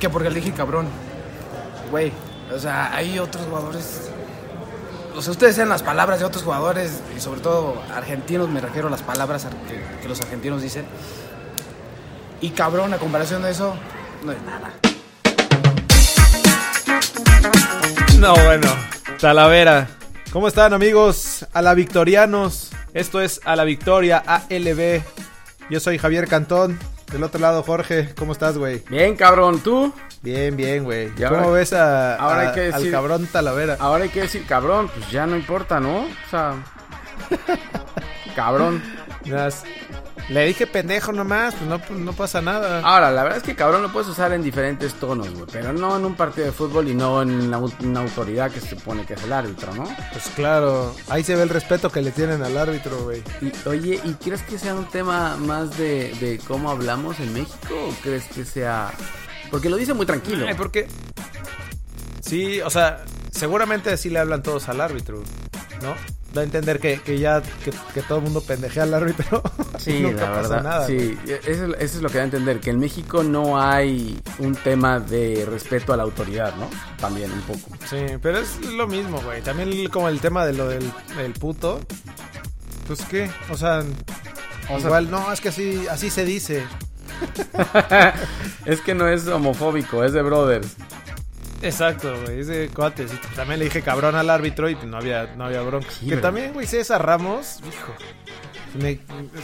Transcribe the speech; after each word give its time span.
que 0.00 0.08
porque 0.08 0.30
le 0.30 0.40
dije 0.40 0.52
cabrón. 0.52 0.88
Güey, 1.90 2.10
o 2.52 2.58
sea, 2.58 2.94
hay 2.94 3.18
otros 3.18 3.46
jugadores. 3.46 4.10
O 5.14 5.22
sea, 5.22 5.32
ustedes 5.32 5.56
sean 5.56 5.68
las 5.68 5.82
palabras 5.82 6.18
de 6.18 6.24
otros 6.24 6.42
jugadores, 6.42 7.00
y 7.16 7.20
sobre 7.20 7.40
todo 7.40 7.80
argentinos, 7.94 8.48
me 8.48 8.60
refiero 8.60 8.88
a 8.88 8.90
las 8.90 9.02
palabras 9.02 9.46
que, 10.00 10.08
los 10.08 10.20
argentinos 10.20 10.62
dicen. 10.62 10.86
Y 12.40 12.50
cabrón, 12.50 12.94
a 12.94 12.98
comparación 12.98 13.42
de 13.42 13.50
eso, 13.50 13.74
no 14.24 14.32
es 14.32 14.38
nada. 14.42 14.72
No, 18.18 18.34
bueno. 18.44 18.68
Talavera. 19.20 19.88
¿Cómo 20.32 20.48
están 20.48 20.72
amigos? 20.72 21.46
A 21.52 21.60
la 21.60 21.74
Victorianos. 21.74 22.70
Esto 22.94 23.20
es 23.20 23.40
A 23.44 23.56
la 23.56 23.64
Victoria, 23.64 24.22
ALB. 24.26 25.02
Yo 25.68 25.80
soy 25.80 25.98
Javier 25.98 26.28
Cantón. 26.28 26.78
Del 27.12 27.24
otro 27.24 27.40
lado, 27.40 27.62
Jorge. 27.62 28.10
¿Cómo 28.16 28.32
estás, 28.32 28.56
güey? 28.56 28.82
Bien, 28.88 29.16
cabrón, 29.16 29.60
¿tú? 29.60 29.92
Bien, 30.22 30.56
bien, 30.56 30.84
güey. 30.84 31.08
Ahora- 31.24 31.28
¿Cómo 31.42 31.52
ves 31.52 31.72
a, 31.72 32.14
ahora 32.16 32.40
hay 32.40 32.52
que 32.54 32.66
al 32.66 32.72
decir- 32.82 32.92
cabrón 32.92 33.26
Talavera? 33.26 33.76
Ahora 33.80 34.04
hay 34.04 34.10
que 34.10 34.20
decir 34.22 34.44
cabrón, 34.46 34.88
pues 34.94 35.10
ya 35.10 35.26
no 35.26 35.36
importa, 35.36 35.80
¿no? 35.80 36.02
O 36.02 36.30
sea. 36.30 36.54
cabrón. 38.36 38.82
Nas- 39.24 39.64
Le 40.30 40.46
dije 40.46 40.64
pendejo 40.68 41.10
nomás, 41.10 41.56
pues 41.56 41.68
no, 41.68 41.80
pues 41.80 41.98
no 41.98 42.12
pasa 42.12 42.40
nada. 42.40 42.82
Ahora, 42.84 43.10
la 43.10 43.24
verdad 43.24 43.38
es 43.38 43.42
que 43.42 43.56
cabrón 43.56 43.82
lo 43.82 43.90
puedes 43.90 44.08
usar 44.08 44.32
en 44.32 44.44
diferentes 44.44 44.94
tonos, 44.94 45.28
güey. 45.34 45.46
Pero 45.50 45.72
no 45.72 45.96
en 45.96 46.04
un 46.04 46.14
partido 46.14 46.46
de 46.46 46.52
fútbol 46.52 46.86
y 46.86 46.94
no 46.94 47.20
en 47.20 47.50
la, 47.50 47.58
una 47.58 48.00
autoridad 48.00 48.48
que 48.48 48.60
se 48.60 48.68
supone 48.68 49.04
que 49.04 49.14
es 49.14 49.24
el 49.24 49.32
árbitro, 49.32 49.74
¿no? 49.74 49.82
Pues 50.12 50.28
claro, 50.36 50.94
ahí 51.08 51.24
se 51.24 51.34
ve 51.34 51.42
el 51.42 51.48
respeto 51.48 51.90
que 51.90 52.00
le 52.00 52.12
tienen 52.12 52.44
al 52.44 52.56
árbitro, 52.56 53.02
güey. 53.02 53.24
Y, 53.40 53.68
oye, 53.68 54.00
¿y 54.04 54.12
crees 54.14 54.42
que 54.42 54.56
sea 54.56 54.76
un 54.76 54.84
tema 54.88 55.36
más 55.36 55.76
de, 55.76 56.14
de 56.20 56.38
cómo 56.46 56.70
hablamos 56.70 57.18
en 57.18 57.32
México? 57.32 57.74
¿O 57.88 57.92
crees 58.00 58.26
que 58.26 58.44
sea.? 58.44 58.92
Porque 59.50 59.68
lo 59.68 59.76
dice 59.76 59.94
muy 59.94 60.06
tranquilo. 60.06 60.46
Ay, 60.46 60.54
porque... 60.54 60.86
Sí, 62.20 62.60
o 62.60 62.70
sea, 62.70 63.04
seguramente 63.32 63.96
sí 63.96 64.10
le 64.10 64.20
hablan 64.20 64.44
todos 64.44 64.68
al 64.68 64.80
árbitro, 64.80 65.24
¿no? 65.82 65.96
Da 66.32 66.42
a 66.42 66.44
entender 66.44 66.78
que, 66.78 67.00
que 67.00 67.18
ya, 67.18 67.42
que, 67.42 67.72
que 67.92 68.02
todo 68.02 68.18
el 68.18 68.24
mundo 68.24 68.40
pendejea 68.42 68.84
al 68.84 68.94
árbitro. 68.94 69.42
Sí, 69.82 70.00
Nunca 70.00 70.22
la 70.28 70.32
pasa 70.36 70.48
verdad. 70.56 70.62
nada, 70.62 70.86
sí, 70.86 71.18
eso, 71.26 71.40
es- 71.48 71.58
eso 71.78 71.96
es 71.96 72.02
lo 72.02 72.08
que 72.10 72.16
da 72.18 72.22
a 72.22 72.24
entender, 72.24 72.60
que 72.60 72.70
en 72.70 72.78
México 72.78 73.22
no 73.22 73.60
hay 73.60 74.20
un 74.38 74.54
tema 74.54 75.00
de 75.00 75.46
respeto 75.50 75.92
a 75.92 75.96
la 75.96 76.02
autoridad, 76.02 76.54
¿no? 76.56 76.68
También 76.98 77.32
un 77.32 77.40
poco. 77.42 77.70
Sí, 77.88 77.96
pero 78.20 78.38
es 78.38 78.60
lo 78.66 78.86
mismo, 78.86 79.20
güey. 79.22 79.40
También 79.42 79.88
como 79.88 80.08
el 80.08 80.20
tema 80.20 80.44
de 80.44 80.52
lo 80.52 80.68
del, 80.68 80.90
del 81.16 81.32
puto. 81.32 81.80
Pues 82.86 83.00
qué, 83.06 83.30
o 83.50 83.56
sea, 83.56 83.82
O 84.68 84.76
sea- 84.78 84.86
igual 84.88 85.10
no, 85.10 85.32
es 85.32 85.40
que 85.40 85.48
así, 85.48 85.86
así 85.90 86.10
se 86.10 86.24
dice. 86.24 86.62
es 88.64 88.80
que 88.80 88.94
no 88.94 89.08
es 89.08 89.26
homofóbico, 89.28 90.04
es 90.04 90.12
de 90.12 90.22
brothers. 90.22 90.68
Exacto, 91.62 92.14
güey, 92.24 92.40
ese 92.40 92.68
cuate. 92.70 93.06
sí, 93.06 93.18
también 93.36 93.58
le 93.58 93.66
dije 93.66 93.82
cabrón 93.82 94.14
al 94.14 94.30
árbitro 94.30 94.68
y 94.70 94.74
pues 94.76 94.86
no 94.86 94.96
había, 94.96 95.34
no 95.36 95.44
había 95.44 95.60
bronca. 95.60 95.88
Sí, 95.90 96.06
que 96.08 96.16
también, 96.16 96.52
güey, 96.54 96.66
César 96.66 97.04
Ramos, 97.04 97.60
hijo. 97.68 97.92
Me, 98.78 99.00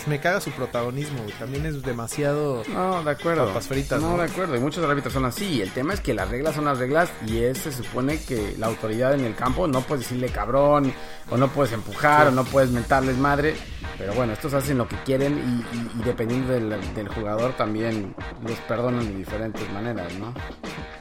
me 0.07 0.21
caga 0.21 0.41
su 0.41 0.51
protagonismo, 0.53 1.23
güey. 1.23 1.33
También 1.39 1.67
es 1.67 1.83
demasiado. 1.83 2.63
No, 2.73 3.03
de 3.03 3.11
acuerdo. 3.11 3.47
Papas 3.49 3.67
fritas, 3.69 4.01
no, 4.01 4.13
¿no? 4.13 4.19
de 4.19 4.25
acuerdo. 4.31 4.57
Y 4.57 4.61
muchos 4.61 4.85
árbitros 4.89 5.13
son 5.13 5.25
así. 5.25 5.61
El 5.63 5.71
tema 5.73 5.95
es 5.95 6.01
que 6.01 6.15
las 6.15 6.29
reglas 6.31 6.55
son 6.55 6.67
las 6.67 6.79
reglas 6.79 7.11
y 7.27 7.39
es, 7.39 7.59
se 7.59 7.73
supone 7.73 8.21
que 8.23 8.55
la 8.59 8.67
autoridad 8.69 9.15
en 9.15 9.25
el 9.25 9.35
campo 9.35 9.67
no 9.67 9.81
puedes 9.83 10.05
decirle 10.05 10.29
cabrón 10.29 10.93
o 11.31 11.37
no 11.37 11.49
puedes 11.49 11.73
empujar 11.73 12.29
o 12.29 12.31
no 12.31 12.45
puedes 12.45 12.71
mentarles 12.71 13.17
madre. 13.19 13.57
Pero 13.99 14.13
bueno, 14.15 14.35
estos 14.35 14.53
hacen 14.55 14.77
lo 14.79 14.87
que 14.87 14.97
quieren 15.05 15.65
y, 15.73 15.77
y- 15.77 16.01
y 16.01 16.05
dependiendo 16.05 16.53
del, 16.53 16.71
del 16.95 17.09
jugador 17.09 17.57
también 17.57 18.15
los 18.47 18.59
perdonan 18.61 19.07
de 19.07 19.17
diferentes 19.17 19.69
maneras, 19.73 20.13
¿no? 20.19 20.35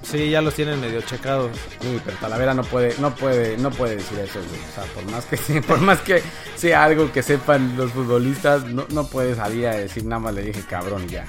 Sí, 0.09 0.29
ya 0.29 0.41
los 0.41 0.53
tienen 0.53 0.79
medio 0.79 1.01
checados. 1.01 1.51
Sí, 1.81 1.99
pero 2.05 2.15
Talavera 2.17 2.53
no 2.53 2.63
puede, 2.63 2.95
no 2.99 3.15
puede, 3.15 3.57
no 3.57 3.71
puede 3.71 3.95
decir 3.95 4.19
eso, 4.19 4.39
güey. 4.39 4.61
O 4.61 4.75
sea, 4.75 4.83
por 4.93 5.03
más 5.11 5.25
que 5.25 5.61
por 5.61 5.79
más 5.81 5.99
que 6.01 6.21
sea 6.55 6.83
algo 6.83 7.11
que 7.11 7.23
sepan 7.23 7.75
los 7.75 7.91
futbolistas, 7.91 8.65
no, 8.65 8.85
no 8.91 9.07
puede 9.07 9.35
salir 9.35 9.67
a 9.67 9.75
decir 9.75 10.05
nada 10.05 10.19
más 10.19 10.33
le 10.35 10.43
dije 10.43 10.61
cabrón 10.69 11.07
ya. 11.07 11.25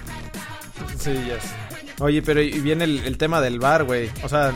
Sí, 0.98 1.14
ya 1.26 1.40
sé. 1.40 1.48
Oye, 2.00 2.20
pero 2.20 2.42
y 2.42 2.50
viene 2.60 2.84
el, 2.84 2.98
el 3.06 3.16
tema 3.16 3.40
del 3.40 3.58
bar, 3.58 3.84
güey. 3.84 4.10
O 4.22 4.28
sea, 4.28 4.52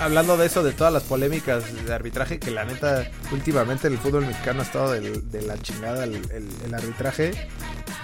hablando 0.00 0.38
de 0.38 0.46
eso, 0.46 0.62
de 0.62 0.72
todas 0.72 0.92
las 0.92 1.02
polémicas 1.02 1.64
de 1.84 1.92
arbitraje, 1.94 2.38
que 2.38 2.50
la 2.50 2.64
neta, 2.64 3.06
últimamente 3.32 3.88
el 3.88 3.98
fútbol 3.98 4.26
mexicano 4.26 4.60
ha 4.60 4.64
estado 4.64 4.92
del- 4.92 5.30
de, 5.30 5.42
la 5.42 5.58
chingada 5.58 6.04
el, 6.04 6.14
el- 6.14 6.48
el 6.64 6.74
arbitraje. 6.74 7.32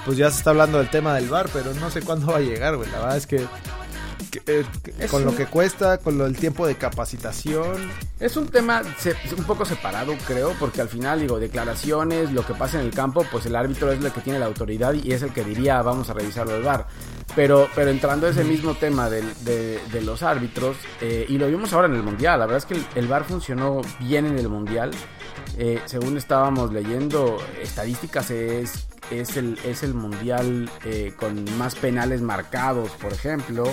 Pues 0.05 0.19
ya 0.19 0.31
se 0.31 0.38
está 0.38 0.50
hablando 0.50 0.78
del 0.78 0.91
tema 0.91 1.15
del 1.15 1.28
bar, 1.28 1.49
pero 1.53 1.72
no 1.75 1.91
sé 1.91 2.03
cuándo 2.03 2.26
va 2.26 2.37
a 2.37 2.41
llegar, 2.41 2.76
güey. 2.76 2.91
La 2.91 2.99
verdad 2.99 3.16
es 3.16 3.26
que, 3.26 3.44
eh, 4.47 4.65
con 5.11 5.25
lo 5.25 5.35
que 5.35 5.47
cuesta, 5.47 5.99
con 5.99 6.19
lo, 6.19 6.27
el 6.27 6.37
tiempo 6.37 6.67
de 6.67 6.75
capacitación. 6.77 7.91
Es 8.21 8.37
un 8.37 8.49
tema 8.49 8.83
se- 8.99 9.17
un 9.37 9.45
poco 9.45 9.65
separado, 9.65 10.15
creo, 10.27 10.55
porque 10.59 10.81
al 10.81 10.89
final, 10.89 11.21
digo, 11.21 11.39
declaraciones, 11.39 12.33
lo 12.33 12.45
que 12.47 12.55
pasa 12.55 12.81
en 12.81 12.87
el 12.87 12.93
campo, 12.93 13.25
pues 13.31 13.47
el 13.47 13.57
árbitro 13.57 13.91
es 13.93 14.03
el 14.05 14.13
que 14.13 14.21
tiene 14.21 14.39
la 14.39 14.47
autoridad 14.47 14.95
y 14.95 15.13
es 15.13 15.23
el 15.23 15.33
que 15.33 15.45
diría, 15.45 15.83
vamos 15.83 16.09
a 16.11 16.15
revisarlo 16.15 16.55
al 16.55 16.63
VAR. 16.63 16.87
Pero, 17.35 17.69
pero 17.75 17.91
entrando 17.91 18.27
a 18.27 18.31
ese 18.31 18.45
mismo 18.45 18.75
tema 18.75 19.11
de, 19.11 19.23
de 19.43 20.01
los 20.03 20.23
árbitros, 20.23 20.77
eh, 21.01 21.27
y 21.29 21.37
lo 21.39 21.47
vimos 21.49 21.73
ahora 21.73 21.87
en 21.89 21.95
el 21.95 22.03
Mundial, 22.03 22.39
la 22.39 22.47
verdad 22.47 22.59
es 22.59 22.67
que 22.67 22.75
el, 22.75 22.87
el 22.95 23.09
VAR 23.09 23.25
funcionó 23.25 23.83
bien 24.01 24.27
en 24.27 24.39
el 24.39 24.49
Mundial. 24.49 24.91
Eh, 25.59 25.81
según 25.87 26.17
estábamos 26.17 26.72
leyendo 26.72 27.39
estadísticas, 27.62 28.31
es, 28.31 28.87
es, 29.11 29.37
el, 29.37 29.59
es 29.65 29.83
el 29.83 29.94
Mundial 29.94 30.71
eh, 30.84 31.15
con 31.19 31.44
más 31.56 31.75
penales 31.75 32.21
marcados, 32.21 32.91
por 32.93 33.12
ejemplo. 33.12 33.65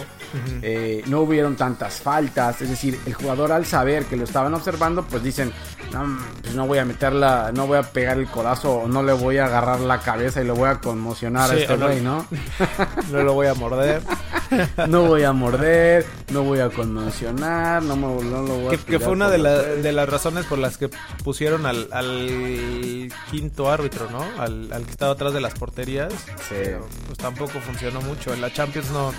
Eh, 0.61 1.03
no 1.07 1.21
hubieron 1.21 1.55
tantas 1.55 1.95
faltas, 1.95 2.61
es 2.61 2.69
decir, 2.69 2.99
el 3.05 3.13
jugador 3.13 3.51
al 3.51 3.65
saber 3.65 4.05
que 4.05 4.15
lo 4.15 4.23
estaban 4.23 4.53
observando, 4.53 5.03
pues 5.03 5.23
dicen, 5.23 5.51
no, 5.91 6.17
pues 6.41 6.55
no 6.55 6.67
voy 6.67 6.79
a 6.79 6.85
meterla, 6.85 7.51
no 7.53 7.67
voy 7.67 7.77
a 7.77 7.83
pegar 7.83 8.17
el 8.17 8.27
codazo, 8.27 8.85
no 8.87 9.03
le 9.03 9.13
voy 9.13 9.37
a 9.37 9.45
agarrar 9.45 9.81
la 9.81 9.99
cabeza 9.99 10.41
y 10.41 10.45
lo 10.45 10.55
voy 10.55 10.69
a 10.69 10.79
conmocionar 10.79 11.49
Sí, 11.49 11.55
a 11.55 11.59
este 11.59 11.75
güey, 11.77 12.01
¿no? 12.01 12.25
No 13.11 13.23
lo 13.23 13.33
voy 13.33 13.47
a 13.47 13.53
morder. 13.53 14.01
No 14.87 15.03
voy 15.03 15.23
a 15.23 15.33
morder, 15.33 16.05
no 16.31 16.43
voy 16.43 16.59
a 16.59 16.69
conmocionar, 16.69 17.81
no, 17.83 17.95
me, 17.95 18.07
no 18.23 18.41
lo 18.43 18.55
voy 18.55 18.67
a 18.67 18.69
Que, 18.71 18.77
que 18.77 18.99
fue 18.99 19.13
una 19.13 19.29
de, 19.29 19.37
la- 19.37 19.61
de 19.61 19.91
las 19.91 20.07
razones 20.09 20.45
por 20.45 20.57
las 20.59 20.77
que 20.77 20.89
pusieron 21.23 21.65
al, 21.65 21.87
al 21.91 23.09
quinto 23.31 23.69
árbitro, 23.71 24.09
¿no? 24.09 24.23
Al, 24.41 24.71
al 24.71 24.83
que 24.85 24.91
estaba 24.91 25.13
atrás 25.13 25.33
de 25.33 25.41
las 25.41 25.53
porterías. 25.53 26.13
Sí. 26.13 26.55
Pero, 26.63 26.87
pues 27.07 27.17
tampoco 27.17 27.59
funcionó 27.59 28.01
mucho. 28.01 28.33
En 28.33 28.41
la 28.41 28.51
Champions 28.51 28.89
no, 28.91 29.13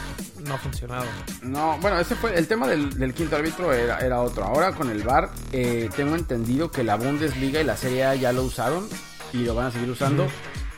no 0.47 0.55
ha 0.55 0.59
funcionado. 0.59 1.05
No, 1.43 1.79
bueno, 1.81 1.99
ese 1.99 2.15
fue 2.17 2.37
el 2.39 2.47
tema 2.47 2.67
del, 2.67 2.99
del 2.99 3.15
quinto 3.15 3.37
árbitro 3.37 3.73
era, 3.73 3.99
era 3.99 4.21
otro. 4.21 4.45
Ahora 4.45 4.73
con 4.73 4.91
el 4.91 5.03
VAR 5.03 5.31
eh, 5.53 5.89
tengo 5.97 6.15
entendido 6.15 6.71
que 6.71 6.85
la 6.85 6.97
Bundesliga 6.97 7.61
y 7.61 7.65
la 7.65 7.77
Serie 7.77 8.05
A 8.05 8.15
ya 8.15 8.33
lo 8.33 8.43
usaron 8.45 8.89
y 9.33 9.39
lo 9.39 9.55
van 9.55 9.67
a 9.67 9.71
seguir 9.71 9.91
usando. 9.91 10.27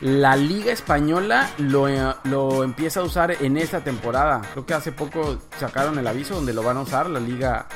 La 0.01 0.35
Liga 0.35 0.71
Española 0.71 1.49
lo, 1.57 1.87
eh, 1.87 1.99
lo 2.25 2.63
empieza 2.63 2.99
a 2.99 3.03
usar 3.03 3.31
en 3.31 3.57
esta 3.57 3.83
temporada. 3.83 4.41
Creo 4.53 4.65
que 4.65 4.73
hace 4.75 4.91
poco 4.91 5.37
sacaron 5.59 5.97
el 5.97 6.05
aviso 6.07 6.35
donde 6.35 6.53
lo 6.53 6.61
van 6.63 6.77
a 6.77 6.81
usar 6.81 7.09
la 7.09 7.19
Liga. 7.19 7.67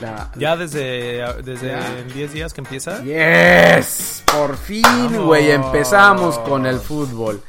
La, 0.00 0.30
Ya 0.36 0.56
desde, 0.56 1.24
desde 1.42 1.68
Ya. 1.68 1.98
en 1.98 2.08
10 2.12 2.32
días 2.32 2.52
que 2.52 2.60
empieza. 2.60 3.00
Yes, 3.02 4.24
por 4.26 4.56
fin, 4.56 4.84
güey, 5.24 5.52
empezamos 5.52 6.38
con 6.40 6.66
el 6.66 6.80
fútbol. 6.80 7.40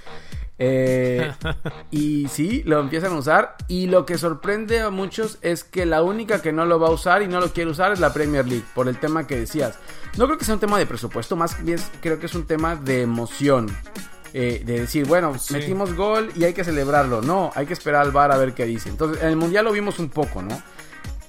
Eh, 0.57 1.31
y 1.91 2.27
sí, 2.29 2.63
lo 2.66 2.79
empiezan 2.79 3.13
a 3.13 3.17
usar. 3.17 3.55
Y 3.67 3.88
lo 3.88 4.05
que 4.05 4.17
sorprende 4.17 4.81
a 4.81 4.89
muchos 4.89 5.38
es 5.41 5.63
que 5.63 5.85
la 5.85 6.01
única 6.03 6.41
que 6.41 6.51
no 6.53 6.66
lo 6.66 6.79
va 6.79 6.88
a 6.88 6.91
usar 6.91 7.21
y 7.21 7.27
no 7.27 7.39
lo 7.39 7.51
quiere 7.51 7.69
usar 7.71 7.91
es 7.91 7.99
la 7.99 8.13
Premier 8.13 8.47
League, 8.47 8.66
por 8.73 8.88
el 8.88 8.97
tema 8.99 9.27
que 9.27 9.38
decías. 9.39 9.77
No 10.17 10.25
creo 10.25 10.38
que 10.38 10.45
sea 10.45 10.53
un 10.55 10.59
tema 10.61 10.79
de 10.79 10.85
presupuesto, 10.85 11.35
más 11.35 11.63
bien 11.63 11.79
creo 12.01 12.19
que 12.19 12.27
es 12.27 12.35
un 12.35 12.45
tema 12.45 12.75
de 12.75 13.01
emoción. 13.01 13.67
Eh, 14.38 14.63
de 14.66 14.81
decir, 14.81 15.05
bueno, 15.07 15.38
Sí. 15.39 15.53
metimos 15.53 15.93
gol 15.93 16.29
y 16.35 16.43
hay 16.43 16.51
que 16.53 16.66
celebrarlo. 16.66 17.22
No, 17.22 17.51
hay 17.55 17.66
que 17.66 17.73
esperar 17.73 18.01
al 18.01 18.11
bar 18.11 18.33
a 18.33 18.37
ver 18.37 18.53
qué 18.53 18.66
dice. 18.66 18.89
Entonces, 18.89 19.23
en 19.23 19.29
el 19.29 19.37
Mundial 19.37 19.63
lo 19.63 19.72
vimos 19.72 19.97
un 19.97 20.09
poco, 20.09 20.41
¿no? 20.41 20.61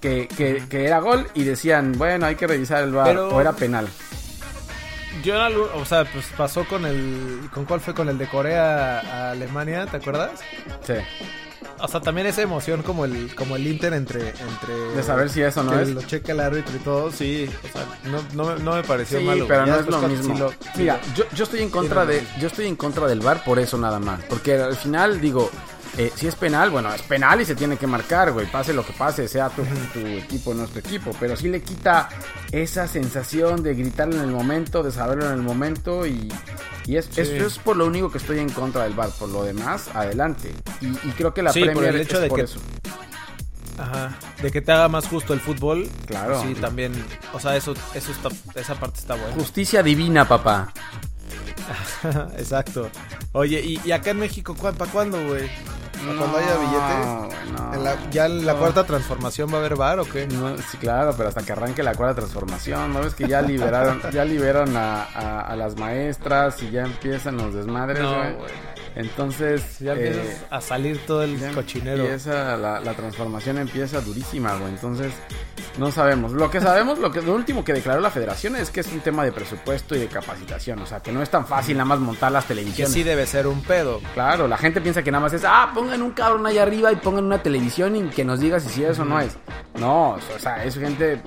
Que, 0.01 0.27
que, 0.29 0.65
que 0.69 0.85
era 0.87 0.99
gol 0.99 1.27
y 1.35 1.45
decían, 1.45 1.93
bueno, 1.97 2.27
hay 2.27 2.35
que 2.35 2.47
revisar 2.49 2.83
el 2.83 2.93
bar 2.93 3.07
Pero- 3.07 3.29
o 3.29 3.41
era 3.41 3.53
penal. 3.53 3.89
Yo 5.23 5.41
algún- 5.43 5.69
o 5.75 5.85
sea, 5.85 6.05
pues 6.05 6.27
pasó 6.37 6.65
con 6.67 6.85
el, 6.87 7.49
¿con 7.53 7.65
cuál 7.65 7.81
fue? 7.81 7.95
Con 7.95 8.09
el 8.09 8.19
de 8.19 8.27
Corea 8.29 9.01
a 9.01 9.31
Alemania, 9.33 9.87
¿te 9.87 9.97
acuerdas? 9.97 10.41
Sí. 10.87 10.95
O 11.79 11.89
sea, 11.89 12.01
también 12.01 12.27
esa 12.27 12.41
emoción 12.43 12.83
como 12.83 13.05
el, 13.05 13.35
como 13.35 13.57
el 13.57 13.67
Inter 13.67 13.93
entre, 13.93 14.31
entre 14.31 14.75
De 14.95 15.03
saber 15.03 15.29
si 15.29 15.43
eso 15.43 15.63
no 15.63 15.73
que 15.73 15.83
es. 15.83 15.89
lo 15.91 16.01
cheque 16.03 16.33
el 16.33 16.41
árbitro 16.41 16.75
y 16.75 16.79
todo, 16.79 17.11
sí, 17.13 17.51
o 17.65 17.73
sea, 17.73 17.85
no, 18.05 18.23
no, 18.35 18.55
me- 18.55 18.63
no 18.63 18.75
me 18.77 18.83
pareció 18.83 19.19
Sí, 19.19 19.25
malo. 19.25 19.47
pero 19.47 19.67
Ya 19.67 19.73
no 19.75 19.81
es 19.81 19.87
lo 19.87 19.99
mismo. 20.09 20.39
lo- 20.39 20.53
Mira, 20.77 20.99
yo, 21.15 21.25
yo 21.35 21.45
estoy 21.45 21.61
en 21.61 21.71
contra 21.71 22.05
no 22.05 22.11
de, 22.11 22.23
yo 22.41 22.47
estoy 22.47 22.67
en 22.67 22.77
contra 22.77 23.07
del 23.07 23.21
VAR 23.21 23.45
por 23.45 23.59
eso 23.59 23.77
nada 23.77 23.99
más, 23.99 24.23
porque 24.25 24.55
al 24.55 24.77
final 24.77 25.21
digo, 25.21 25.51
eh, 25.99 26.13
si 26.15 26.27
es 26.27 26.35
penal, 26.37 26.71
bueno, 26.71 26.93
es 26.93 27.03
penal 27.03 27.41
y 27.41 27.45
se 27.45 27.55
tiene 27.55 27.77
que 27.79 27.87
marcar, 27.87 28.33
güey, 28.33 28.47
pase 28.51 28.73
lo 28.75 28.85
que 28.85 28.93
pase, 28.93 29.27
sea 29.29 29.49
tu, 29.49 29.63
tu 29.93 30.07
equipo 30.07 30.51
o 30.51 30.55
nuestro 30.55 30.81
equipo, 30.81 31.11
pero 31.19 31.37
sí 31.37 31.49
le 31.49 31.63
quita 31.63 32.09
esa 32.53 32.87
sensación 32.87 33.63
de 33.63 33.75
gritarlo 33.75 34.15
en 34.17 34.23
el 34.23 34.31
momento, 34.31 34.83
de 34.83 34.91
saberlo 34.93 35.27
en 35.27 35.33
el 35.33 35.43
momento 35.43 36.07
y, 36.07 36.31
y 36.87 36.97
es, 36.97 37.07
Sí. 37.11 37.21
eso 37.23 37.47
es 37.47 37.59
por 37.59 37.77
lo 37.77 37.87
único 37.87 38.11
que 38.11 38.19
estoy 38.19 38.39
en 38.41 38.51
contra 38.51 38.85
del 38.85 38.95
VAR, 38.95 39.11
por 39.19 39.29
lo 39.31 39.43
demás, 39.45 39.89
adelante. 39.95 40.53
Y, 40.81 40.89
y 40.89 41.13
creo 41.17 41.33
que 41.33 41.43
la 41.43 41.53
Sí, 41.53 41.63
Premier 41.65 41.95
el 41.95 42.01
hecho 42.03 42.17
es 42.17 42.23
de 42.23 42.29
por 42.29 42.39
que- 42.39 42.45
eso. 42.45 42.61
Ajá. 43.79 44.17
De 44.43 44.51
que 44.51 44.63
te 44.63 44.73
haga 44.73 44.89
más 44.89 45.07
justo 45.07 45.35
el 45.35 45.41
fútbol. 45.41 45.87
Claro. 46.07 46.41
Sí, 46.43 46.55
también. 46.55 46.93
O 47.35 47.41
sea, 47.41 47.57
eso, 47.57 47.75
eso 47.95 48.11
está, 48.11 48.29
esa 48.59 48.75
parte 48.75 49.01
está 49.01 49.15
buena. 49.17 49.35
Justicia 49.35 49.83
divina, 49.83 50.27
papá. 50.27 50.73
Exacto. 52.39 52.89
Oye, 53.33 53.61
¿y, 53.61 53.81
y 53.85 53.93
acá 53.93 54.11
en 54.11 54.21
México 54.21 54.55
para 54.55 54.91
cuándo, 54.91 55.23
güey? 55.29 55.51
Cuando 56.19 56.39
haya 56.39 56.57
billete. 56.59 57.53
No, 57.53 57.75
En 57.75 57.85
la- 57.85 58.11
¿Ya 58.11 58.27
en 58.27 58.47
la 58.47 58.53
No. 58.55 58.59
cuarta 58.61 58.85
transformación 58.85 59.51
va 59.51 59.57
a 59.57 59.59
haber 59.59 59.77
bar 59.77 59.99
o 60.01 60.05
qué? 60.05 60.27
No, 60.27 60.57
sí, 60.59 60.77
claro, 60.79 61.15
pero 61.17 61.29
hasta 61.29 61.43
que 61.43 61.53
arranque 61.53 61.83
la 61.83 61.95
cuarta 61.95 62.17
transformación, 62.21 62.93
¿no 62.93 63.01
ves 63.01 63.15
que 63.15 63.27
ya 63.29 63.43
liberaron, 63.43 64.01
ya 64.13 64.25
liberan 64.25 64.77
a, 64.77 65.03
a- 65.05 65.41
a 65.41 65.57
las 65.57 65.77
maestras 65.77 66.63
y 66.63 66.71
ya 66.71 66.83
empiezan 66.83 67.37
los 67.37 67.55
desmadres, 67.55 68.01
No, 68.03 68.15
güey? 68.15 68.37
Entonces, 68.95 69.79
Ya 69.79 69.93
eh, 69.93 70.07
empiezas 70.09 70.45
a 70.51 70.61
salir 70.61 70.99
todo 71.07 71.23
el 71.23 71.39
cochinero. 71.55 72.03
empieza, 72.05 72.57
la, 72.57 72.81
la 72.81 72.95
transformación 72.95 73.59
empieza 73.59 74.01
durísima, 74.01 74.55
güey. 74.55 74.71
Entonces, 74.71 75.13
no 75.79 75.91
sabemos. 75.91 76.33
Lo 76.33 76.51
que 76.51 76.61
sabemos, 76.61 76.99
lo 76.99 77.11
que 77.11 77.23
lo 77.23 77.35
último 77.35 77.65
que 77.65 77.73
declaró 77.73 78.01
la 78.01 78.11
federación 78.11 78.57
es 78.57 78.71
que 78.71 78.81
es 78.81 78.87
un 78.93 79.01
tema 79.01 79.25
de 79.25 79.33
presupuesto 79.33 79.95
y 79.95 79.99
de 80.01 80.07
capacitación. 80.09 80.79
O 80.81 80.87
sea, 80.87 81.01
que 81.01 81.13
no 81.13 81.23
es 81.23 81.31
tan 81.31 81.47
fácil 81.47 81.77
nada 81.77 81.85
más 81.87 81.99
montar 81.99 82.33
las 82.33 82.45
Que 82.45 82.55
televisiones. 82.55 82.93
sí 82.93 83.03
debe 83.03 83.27
ser 83.27 83.47
un 83.47 83.63
pedo. 83.63 84.01
Claro, 84.15 84.49
la 84.49 84.57
gente 84.57 84.81
piensa 84.81 85.03
que 85.03 85.11
nada 85.11 85.23
más 85.23 85.33
es, 85.33 85.43
ah, 85.45 85.71
pongan 85.75 86.03
un 86.03 86.13
cabrón 86.13 86.47
ahí 86.47 86.59
arriba 86.59 86.93
y 86.93 86.97
pongan 86.97 87.25
una 87.25 87.43
televisión 87.43 87.95
y 87.97 88.03
que 88.09 88.25
nos 88.25 88.41
diga 88.41 88.61
si 88.61 88.69
sí 88.69 88.85
es 88.85 88.99
o 88.99 89.05
no 89.05 89.21
es. 89.21 89.37
No, 89.79 90.13
o 90.13 90.39
sea, 90.39 90.65
es 90.65 90.75
gente 90.79 91.21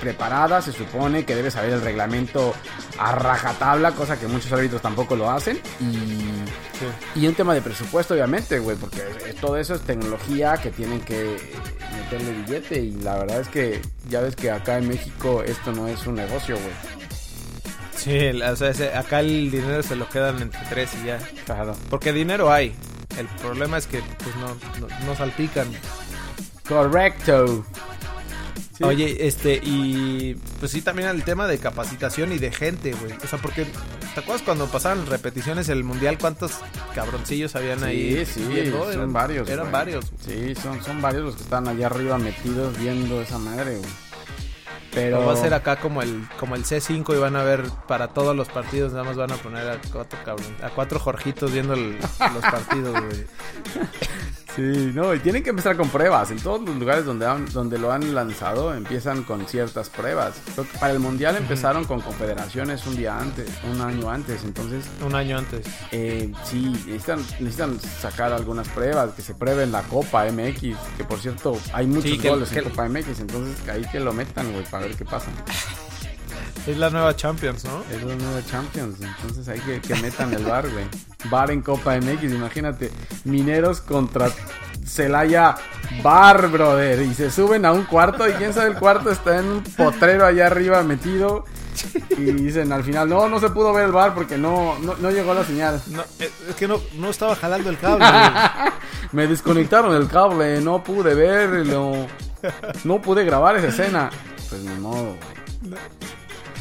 preparada, 0.00 0.60
se 0.60 0.72
supone 0.72 1.24
que 1.24 1.36
debe 1.36 1.50
saber 1.50 1.70
el 1.74 1.80
reglamento 1.80 2.52
a 2.98 3.12
rajatabla, 3.12 3.92
cosa 3.92 4.18
que 4.18 4.26
muchos 4.26 4.52
árbitros 4.52 4.82
tampoco 4.82 5.14
lo 5.14 5.30
hacen. 5.30 5.60
Y, 5.80 7.20
y 7.20 7.26
un 7.28 7.34
tema 7.34 7.54
de 7.54 7.62
presupuesto, 7.62 8.14
obviamente, 8.14 8.58
güey, 8.58 8.76
porque 8.76 9.00
todo 9.40 9.56
eso 9.56 9.74
es 9.74 9.82
tecnología 9.82 10.54
que 10.56 10.70
tienen 10.72 11.00
que 11.02 11.36
meterle 11.96 12.32
billete. 12.32 12.80
Y 12.80 12.90
la 13.02 13.18
verdad 13.18 13.40
es 13.42 13.48
que 13.48 13.80
ya 14.08 14.20
ves 14.20 14.36
que 14.36 14.50
acá 14.50 14.78
en 14.78 14.88
México 14.88 15.42
esto 15.42 15.72
no 15.72 15.88
es 15.88 16.06
un 16.06 16.16
negocio, 16.16 16.56
güey. 16.56 17.02
Sí, 17.96 18.40
o 18.42 18.56
sea, 18.56 18.98
acá 18.98 19.20
el 19.20 19.50
dinero 19.50 19.82
se 19.82 19.94
lo 19.94 20.08
quedan 20.08 20.42
entre 20.42 20.60
tres 20.68 20.90
y 21.00 21.06
ya. 21.06 21.18
Claro. 21.44 21.76
Porque 21.88 22.12
dinero 22.12 22.52
hay. 22.52 22.74
El 23.16 23.26
problema 23.26 23.78
es 23.78 23.86
que 23.86 24.00
pues 24.00 24.34
no, 24.36 24.48
no, 24.80 25.06
no 25.06 25.14
salpican. 25.14 25.68
Correcto. 26.66 27.64
Sí. 28.76 28.84
Oye, 28.84 29.26
este, 29.26 29.60
y 29.62 30.34
pues 30.58 30.72
sí, 30.72 30.82
también 30.82 31.08
el 31.10 31.22
tema 31.22 31.46
de 31.46 31.58
capacitación 31.58 32.32
y 32.32 32.38
de 32.38 32.50
gente, 32.50 32.92
güey. 32.92 33.12
O 33.22 33.26
sea, 33.26 33.38
porque, 33.38 33.66
¿te 34.14 34.20
acuerdas 34.20 34.42
cuando 34.42 34.66
pasaban 34.66 35.06
repeticiones 35.06 35.68
el 35.68 35.84
mundial? 35.84 36.18
¿Cuántos 36.18 36.52
cabroncillos 36.94 37.54
habían 37.56 37.82
ahí? 37.84 38.24
Sí, 38.26 38.44
sí, 38.44 38.70
son 38.70 38.92
Eran- 38.92 39.12
varios. 39.12 39.48
Eran 39.48 39.66
güey. 39.66 39.72
varios. 39.72 40.04
Sí, 40.26 40.54
son, 40.54 40.82
son 40.82 41.00
varios 41.02 41.24
los 41.24 41.36
que 41.36 41.42
están 41.42 41.66
allá 41.68 41.86
arriba 41.86 42.18
metidos 42.18 42.76
viendo 42.78 43.20
esa 43.20 43.38
madre, 43.38 43.76
güey. 43.78 43.90
Pero 44.94 45.24
va 45.24 45.32
a 45.32 45.36
ser 45.36 45.54
acá 45.54 45.76
como 45.76 46.02
el 46.02 46.28
como 46.38 46.54
el 46.54 46.64
C5 46.64 47.14
y 47.16 47.18
van 47.18 47.34
a 47.36 47.42
ver 47.42 47.64
para 47.88 48.08
todos 48.08 48.36
los 48.36 48.48
partidos, 48.48 48.92
nada 48.92 49.04
más 49.04 49.16
van 49.16 49.32
a 49.32 49.36
poner 49.36 49.66
a 49.66 49.80
cuatro 49.90 50.18
cabrón, 50.22 50.54
a 50.62 50.68
cuatro 50.68 50.98
Jorgitos 50.98 51.50
viendo 51.50 51.72
el- 51.72 51.96
los 51.98 52.42
partidos, 52.42 52.92
güey. 53.00 53.24
Sí, 54.54 54.90
no, 54.94 55.14
y 55.14 55.18
tienen 55.20 55.42
que 55.42 55.48
empezar 55.50 55.76
con 55.78 55.88
pruebas. 55.88 56.30
En 56.30 56.38
todos 56.38 56.60
los 56.60 56.76
lugares 56.76 57.06
donde, 57.06 57.26
han- 57.26 57.50
donde 57.52 57.78
lo 57.78 57.90
han 57.90 58.14
lanzado 58.14 58.74
empiezan 58.74 59.22
con 59.22 59.46
ciertas 59.46 59.88
pruebas. 59.88 60.34
Creo 60.54 60.68
que 60.70 60.76
para 60.78 60.92
el 60.92 60.98
Mundial 60.98 61.36
empezaron 61.36 61.84
con 61.84 62.00
confederaciones 62.02 62.86
un 62.86 62.96
día 62.96 63.16
antes, 63.18 63.48
un 63.72 63.80
año 63.80 64.10
antes. 64.10 64.44
Entonces, 64.44 64.84
Un 65.02 65.14
año 65.14 65.38
antes. 65.38 65.66
eh, 65.90 66.30
sí, 66.44 66.66
necesitan, 66.86 67.20
necesitan 67.40 67.80
sacar 67.80 68.32
algunas 68.32 68.68
pruebas, 68.68 69.12
que 69.14 69.22
se 69.22 69.34
prueben 69.34 69.72
la 69.72 69.82
Copa 69.84 70.26
MX, 70.26 70.76
que 70.98 71.04
por 71.04 71.18
cierto 71.18 71.58
hay 71.72 71.86
muchos 71.86 72.10
Sí, 72.10 72.18
que- 72.18 72.28
goles 72.28 72.50
que- 72.50 72.58
en 72.58 72.64
Copa 72.68 72.84
MX, 72.88 73.20
entonces 73.20 73.68
ahí 73.68 73.82
que 73.90 74.00
lo 74.00 74.12
metan, 74.12 74.52
güey, 74.52 74.64
para 74.66 74.86
ver 74.86 74.96
qué 74.96 75.04
pasa. 75.06 75.28
Es 76.66 76.76
la 76.78 76.90
nueva 76.90 77.16
Champions, 77.16 77.64
¿no? 77.64 77.82
Es 77.90 78.02
los 78.02 78.16
nueve 78.16 78.42
Champions, 78.48 78.96
entonces 79.00 79.48
hay 79.48 79.58
que, 79.60 79.80
que 79.80 79.94
metan 79.96 80.32
el 80.32 80.44
bar, 80.44 80.68
güey. 80.70 80.84
Bar 81.28 81.50
en 81.50 81.60
Copa 81.60 81.96
MX, 81.96 82.22
imagínate. 82.24 82.92
Mineros 83.24 83.80
contra 83.80 84.30
Celaya 84.86 85.56
Bar, 86.02 86.48
brother. 86.48 87.02
Y 87.02 87.14
se 87.14 87.30
suben 87.30 87.64
a 87.64 87.72
un 87.72 87.84
cuarto 87.84 88.28
y 88.28 88.32
quién 88.32 88.52
sabe 88.52 88.70
el 88.70 88.76
cuarto 88.76 89.10
está 89.10 89.38
en 89.38 89.46
un 89.46 89.62
potrero 89.62 90.24
allá 90.24 90.46
arriba 90.46 90.82
metido. 90.82 91.44
Y 92.10 92.24
dicen 92.24 92.70
al 92.72 92.84
final, 92.84 93.08
no, 93.08 93.28
no 93.28 93.40
se 93.40 93.50
pudo 93.50 93.72
ver 93.72 93.86
el 93.86 93.92
bar 93.92 94.14
porque 94.14 94.36
no, 94.36 94.78
no, 94.78 94.94
no 94.96 95.10
llegó 95.10 95.34
la 95.34 95.44
señal. 95.44 95.82
No, 95.88 96.02
es 96.20 96.54
que 96.56 96.68
no, 96.68 96.80
no 96.94 97.10
estaba 97.10 97.34
jalando 97.34 97.70
el 97.70 97.78
cable. 97.78 98.04
Me 99.12 99.26
desconectaron 99.26 99.94
el 99.96 100.06
cable, 100.08 100.60
no 100.60 100.84
pude 100.84 101.14
verlo. 101.14 102.06
No 102.84 103.00
pude 103.00 103.24
grabar 103.24 103.56
esa 103.56 103.68
escena. 103.68 104.10
Pues 104.48 104.62
ni 104.62 104.78
modo, 104.80 105.16
güey. 105.16 105.78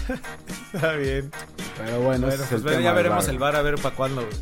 Está 0.73 0.93
bien. 0.93 1.31
Pero 1.77 2.01
bueno, 2.01 2.27
pues 2.27 2.63
ya 2.81 2.93
veremos 2.93 3.25
bar. 3.25 3.33
el 3.33 3.39
bar 3.39 3.55
a 3.55 3.61
ver 3.61 3.75
para 3.75 3.95
cuándo, 3.95 4.21
güey. 4.21 4.33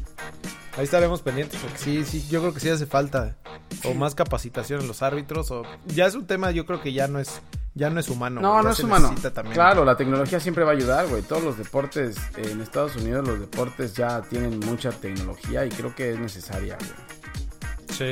Ahí 0.78 0.84
estaremos 0.86 1.22
pendientes 1.22 1.60
porque 1.60 1.78
sí, 1.78 2.06
sí, 2.06 2.26
yo 2.30 2.40
creo 2.42 2.54
que 2.54 2.60
sí 2.60 2.70
hace 2.70 2.86
falta 2.86 3.36
o 3.84 3.94
más 3.94 4.16
capacitación 4.16 4.82
en 4.82 4.88
los 4.88 5.02
árbitros 5.02 5.52
o 5.52 5.64
ya 5.88 6.06
es 6.06 6.16
un 6.16 6.26
tema 6.26 6.52
yo 6.52 6.66
creo 6.66 6.82
que 6.82 6.94
ya 6.94 7.08
no 7.08 7.20
es 7.20 7.42
ya 7.76 7.90
no 7.90 8.00
es 8.00 8.10
humano. 8.10 8.40
No, 8.42 8.54
güey, 8.54 8.64
no 8.66 8.72
es 8.72 8.80
humano. 8.80 9.14
también. 9.34 9.54
Claro, 9.54 9.84
la 9.86 9.96
tecnología 9.98 10.40
siempre 10.40 10.64
va 10.64 10.72
a 10.72 10.76
ayudar, 10.76 11.08
güey. 11.08 11.22
Todos 11.22 11.44
los 11.44 11.58
deportes 11.58 12.18
eh, 12.38 12.50
en 12.52 12.62
Estados 12.62 12.96
Unidos, 12.96 13.28
los 13.28 13.40
deportes 13.40 13.94
ya 13.94 14.22
tienen 14.22 14.60
mucha 14.60 14.92
tecnología 14.92 15.66
y 15.66 15.70
creo 15.70 15.94
que 15.96 16.12
es 16.12 16.20
necesaria, 16.20 16.78
güey. 16.78 16.92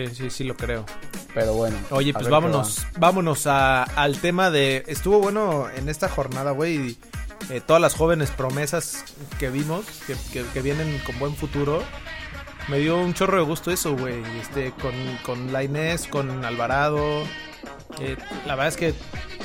Sí, 0.08 0.16
sí, 0.16 0.30
sí 0.30 0.44
lo 0.44 0.56
creo. 0.56 0.86
Pero 1.34 1.54
bueno. 1.54 1.78
Oye, 1.92 2.14
pues 2.14 2.30
vámonos, 2.30 2.86
vámonos 2.98 3.46
a- 3.48 3.84
al 3.84 4.20
tema 4.20 4.50
de... 4.50 4.84
Estuvo 4.88 5.20
bueno 5.20 5.70
en 5.70 5.88
esta 5.88 6.10
jornada, 6.10 6.52
güey, 6.52 6.76
y, 6.76 7.00
eh, 7.50 7.62
todas 7.66 7.82
las 7.82 7.94
jóvenes 7.96 8.30
promesas 8.32 9.04
que 9.40 9.50
vimos, 9.50 9.86
que, 10.06 10.16
que- 10.54 10.62
vienen 10.62 11.00
con 11.06 11.18
buen 11.20 11.36
futuro. 11.36 11.84
Me 12.68 12.80
dio 12.80 12.98
un 12.98 13.14
chorro 13.14 13.38
de 13.38 13.44
gusto 13.44 13.72
eso, 13.72 13.96
güey, 13.96 14.22
este, 14.42 14.72
con, 14.72 14.94
con 15.26 15.54
la 15.54 15.64
Inés, 15.64 16.08
con 16.08 16.44
Alvarado. 16.44 17.24
Eh, 18.00 18.18
la 18.46 18.56
verdad 18.56 18.68
es 18.68 18.78
que 18.78 18.94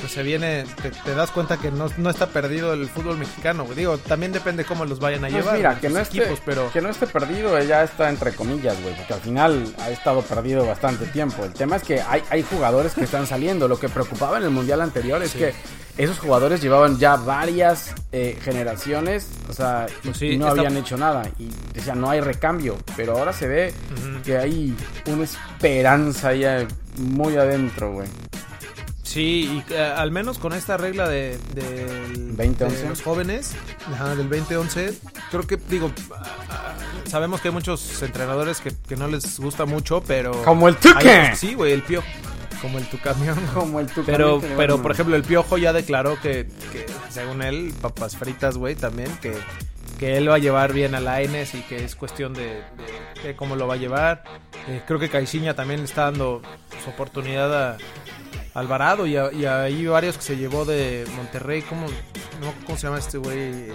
pues, 0.03 0.11
se 0.15 0.23
viene, 0.23 0.65
te, 0.81 0.91
te 0.91 1.15
das 1.15 1.31
cuenta 1.31 1.55
que 1.55 1.71
no, 1.71 1.87
no 1.97 2.09
está 2.09 2.27
perdido 2.27 2.73
el 2.73 2.89
fútbol 2.89 3.17
mexicano, 3.17 3.63
güey. 3.63 3.77
Digo, 3.77 3.97
también 3.97 4.33
depende 4.33 4.65
cómo 4.65 4.83
los 4.83 4.99
vayan 4.99 5.23
a 5.23 5.29
Pues 5.29 5.41
llevar. 5.43 5.55
mira, 5.55 5.79
que 5.79 5.89
no, 5.89 5.99
esté, 5.99 6.17
equipos, 6.17 6.41
pero... 6.43 6.69
que 6.73 6.81
no 6.81 6.89
esté 6.89 7.07
perdido, 7.07 7.57
eh, 7.57 7.65
ya 7.65 7.83
está 7.83 8.09
entre 8.09 8.33
comillas, 8.33 8.75
güey, 8.81 8.93
porque 8.97 9.13
al 9.13 9.21
final 9.21 9.73
ha 9.79 9.89
estado 9.91 10.21
perdido 10.23 10.65
bastante 10.65 11.05
tiempo. 11.05 11.45
El 11.45 11.53
tema 11.53 11.77
es 11.77 11.83
que 11.83 12.01
hay, 12.01 12.21
hay 12.29 12.43
jugadores 12.43 12.93
que 12.93 13.05
están 13.05 13.25
saliendo. 13.27 13.67
Lo 13.69 13.79
que 13.79 13.87
preocupaba 13.87 14.37
en 14.37 14.43
el 14.43 14.49
mundial 14.49 14.81
anterior 14.81 15.23
es 15.23 15.31
Sí. 15.31 15.37
que 15.39 15.53
esos 15.97 16.19
jugadores 16.19 16.59
llevaban 16.61 16.97
ya 16.97 17.15
varias 17.15 17.93
eh, 18.11 18.37
generaciones, 18.43 19.27
o 19.47 19.53
sea, 19.53 19.85
y, 20.03 20.07
Pues 20.07 20.17
sí, 20.17 20.25
y 20.31 20.37
no 20.37 20.47
habían 20.47 20.75
hecho 20.75 20.97
nada. 20.97 21.23
Y 21.39 21.49
decían, 21.73 22.01
no 22.01 22.09
hay 22.09 22.19
recambio. 22.19 22.77
Pero 22.97 23.17
ahora 23.17 23.31
se 23.31 23.47
ve 23.47 23.73
que 24.25 24.37
hay 24.37 24.75
una 25.05 25.23
esperanza 25.23 26.33
ya 26.33 26.67
muy 26.97 27.37
adentro, 27.37 27.93
güey. 27.93 28.07
Sí, 29.13 29.63
y 29.69 29.73
eh, 29.73 29.79
al 29.79 30.11
menos 30.11 30.39
con 30.39 30.53
esta 30.53 30.75
regla 30.77 31.07
de, 31.07 31.37
del- 31.53 32.35
2011. 32.35 32.81
de 32.83 32.89
los 32.89 33.01
jóvenes, 33.03 33.55
ajá, 33.91 34.15
del 34.15 34.27
2011, 34.29 34.93
creo 35.29 35.45
que, 35.45 35.57
digo, 35.57 35.91
ah, 36.17 36.73
sabemos 37.07 37.39
que 37.39 37.49
hay 37.49 37.53
muchos 37.53 38.01
entrenadores 38.01 38.59
que, 38.59 38.71
que 38.87 38.95
no 38.95 39.07
les 39.07 39.39
gusta 39.39 39.65
mucho, 39.65 40.01
pero... 40.07 40.31
Como 40.43 40.67
el 40.67 40.75
otros- 40.75 41.37
Sí, 41.37 41.53
güey, 41.53 41.73
el 41.73 41.83
piojo. 41.83 42.07
Como 42.61 42.77
el 42.79 42.85
tu 42.87 42.97
camión. 42.97 43.37
Como 43.53 43.79
el 43.81 43.87
Tuca. 43.87 44.05
Pero, 44.05 44.39
le 44.41 44.47
pero 44.55 44.81
por 44.81 44.91
ejemplo, 44.91 45.15
el 45.17 45.23
Piojo 45.23 45.57
ya 45.57 45.73
declaró 45.73 46.17
que, 46.21 46.47
que, 46.71 46.85
según 47.09 47.41
él, 47.41 47.73
papas 47.81 48.15
fritas, 48.15 48.57
güey, 48.57 48.73
también, 48.75 49.11
que, 49.21 49.33
que 49.99 50.15
él 50.17 50.29
va 50.29 50.35
a 50.35 50.39
llevar 50.39 50.71
bien 50.71 50.95
a 50.95 51.01
Laines 51.01 51.53
y 51.55 51.61
que 51.63 51.83
es 51.83 51.95
cuestión 51.95 52.33
de, 52.33 52.45
de- 52.45 53.21
de 53.27 53.35
cómo 53.35 53.57
lo 53.57 53.67
va 53.67 53.73
a 53.73 53.77
llevar. 53.77 54.23
Eh, 54.69 54.81
creo 54.87 54.97
que 54.97 55.09
Caixinha 55.09 55.53
también 55.55 55.81
le 55.81 55.85
está 55.85 56.03
dando 56.05 56.41
su 56.83 56.89
oportunidad 56.89 57.53
a 57.73 57.77
Alvarado 58.53 59.07
y, 59.07 59.15
a- 59.17 59.31
y 59.31 59.45
hay 59.45 59.85
varios 59.87 60.17
que 60.17 60.23
se 60.23 60.37
llevó 60.37 60.65
de 60.65 61.05
Monterrey, 61.15 61.61
¿cómo, 61.63 61.87
no, 61.87 62.53
¿cómo 62.65 62.77
se 62.77 62.87
llama 62.87 62.99
este 62.99 63.17
güey? 63.17 63.69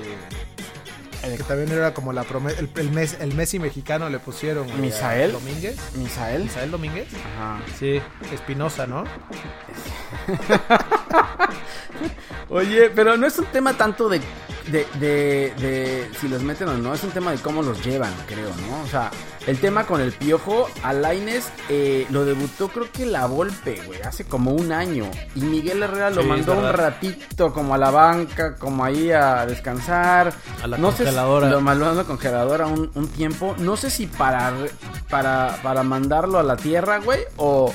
Eh, 1.24 1.34
que 1.36 1.42
también 1.42 1.70
era 1.72 1.92
como 1.92 2.12
la 2.12 2.22
promesa, 2.22 2.60
el, 2.60 2.70
el, 2.76 2.90
Mes- 2.92 3.16
el 3.20 3.34
Messi 3.34 3.58
mexicano 3.58 4.08
le 4.08 4.20
pusieron. 4.20 4.66
güey, 4.68 4.78
¿Misael? 4.78 5.32
Domínguez. 5.32 5.76
Misael. 5.96 6.44
¿Misael 6.44 6.70
Domínguez? 6.70 7.08
Ajá. 7.36 7.60
Sí, 7.78 8.00
Espinosa, 8.32 8.86
¿no? 8.86 9.02
Oye, 12.50 12.90
pero 12.94 13.16
no 13.16 13.26
es 13.26 13.38
un 13.38 13.46
tema 13.46 13.74
tanto 13.74 14.08
de 14.08 14.20
de, 14.68 14.86
de, 15.00 15.54
de 15.58 16.10
si 16.20 16.28
los 16.28 16.42
meten 16.42 16.68
o 16.68 16.76
no, 16.76 16.92
es 16.92 17.02
un 17.02 17.08
tema 17.10 17.30
de 17.30 17.38
cómo 17.38 17.62
los 17.62 17.82
llevan, 17.82 18.12
creo, 18.26 18.50
¿no? 18.68 18.82
O 18.84 18.86
sea, 18.86 19.10
el 19.46 19.58
tema 19.58 19.86
con 19.86 20.02
el 20.02 20.12
piojo, 20.12 20.68
Alaines 20.82 21.48
eh, 21.70 22.06
lo 22.10 22.26
debutó 22.26 22.68
creo 22.68 22.86
que 22.92 23.06
la 23.06 23.24
Volpe, 23.24 23.80
güey, 23.86 24.02
hace 24.02 24.24
como 24.26 24.50
un 24.52 24.70
año. 24.70 25.10
Y 25.34 25.40
Miguel 25.40 25.82
Herrera 25.82 26.10
lo 26.10 26.20
Sí, 26.20 26.28
mandó 26.28 26.52
un 26.58 26.70
ratito 26.70 27.50
como 27.54 27.74
a 27.74 27.78
la 27.78 27.90
banca, 27.90 28.56
como 28.56 28.84
ahí 28.84 29.10
a 29.10 29.46
descansar. 29.46 30.34
A 30.62 30.66
la 30.66 30.76
no 30.76 30.90
sé 30.90 30.98
si- 30.98 31.02
congeladora. 31.04 31.48
lo 31.48 31.60
mandó 31.62 31.88
a 31.88 31.94
la 31.94 32.04
congeladora 32.04 32.66
un, 32.66 32.90
un 32.94 33.08
tiempo. 33.08 33.54
No 33.58 33.74
sé 33.78 33.88
si 33.88 34.06
para, 34.06 34.52
para, 35.08 35.58
para 35.62 35.82
mandarlo 35.82 36.38
a 36.38 36.42
la 36.42 36.56
tierra, 36.58 36.98
güey, 36.98 37.20
o, 37.38 37.72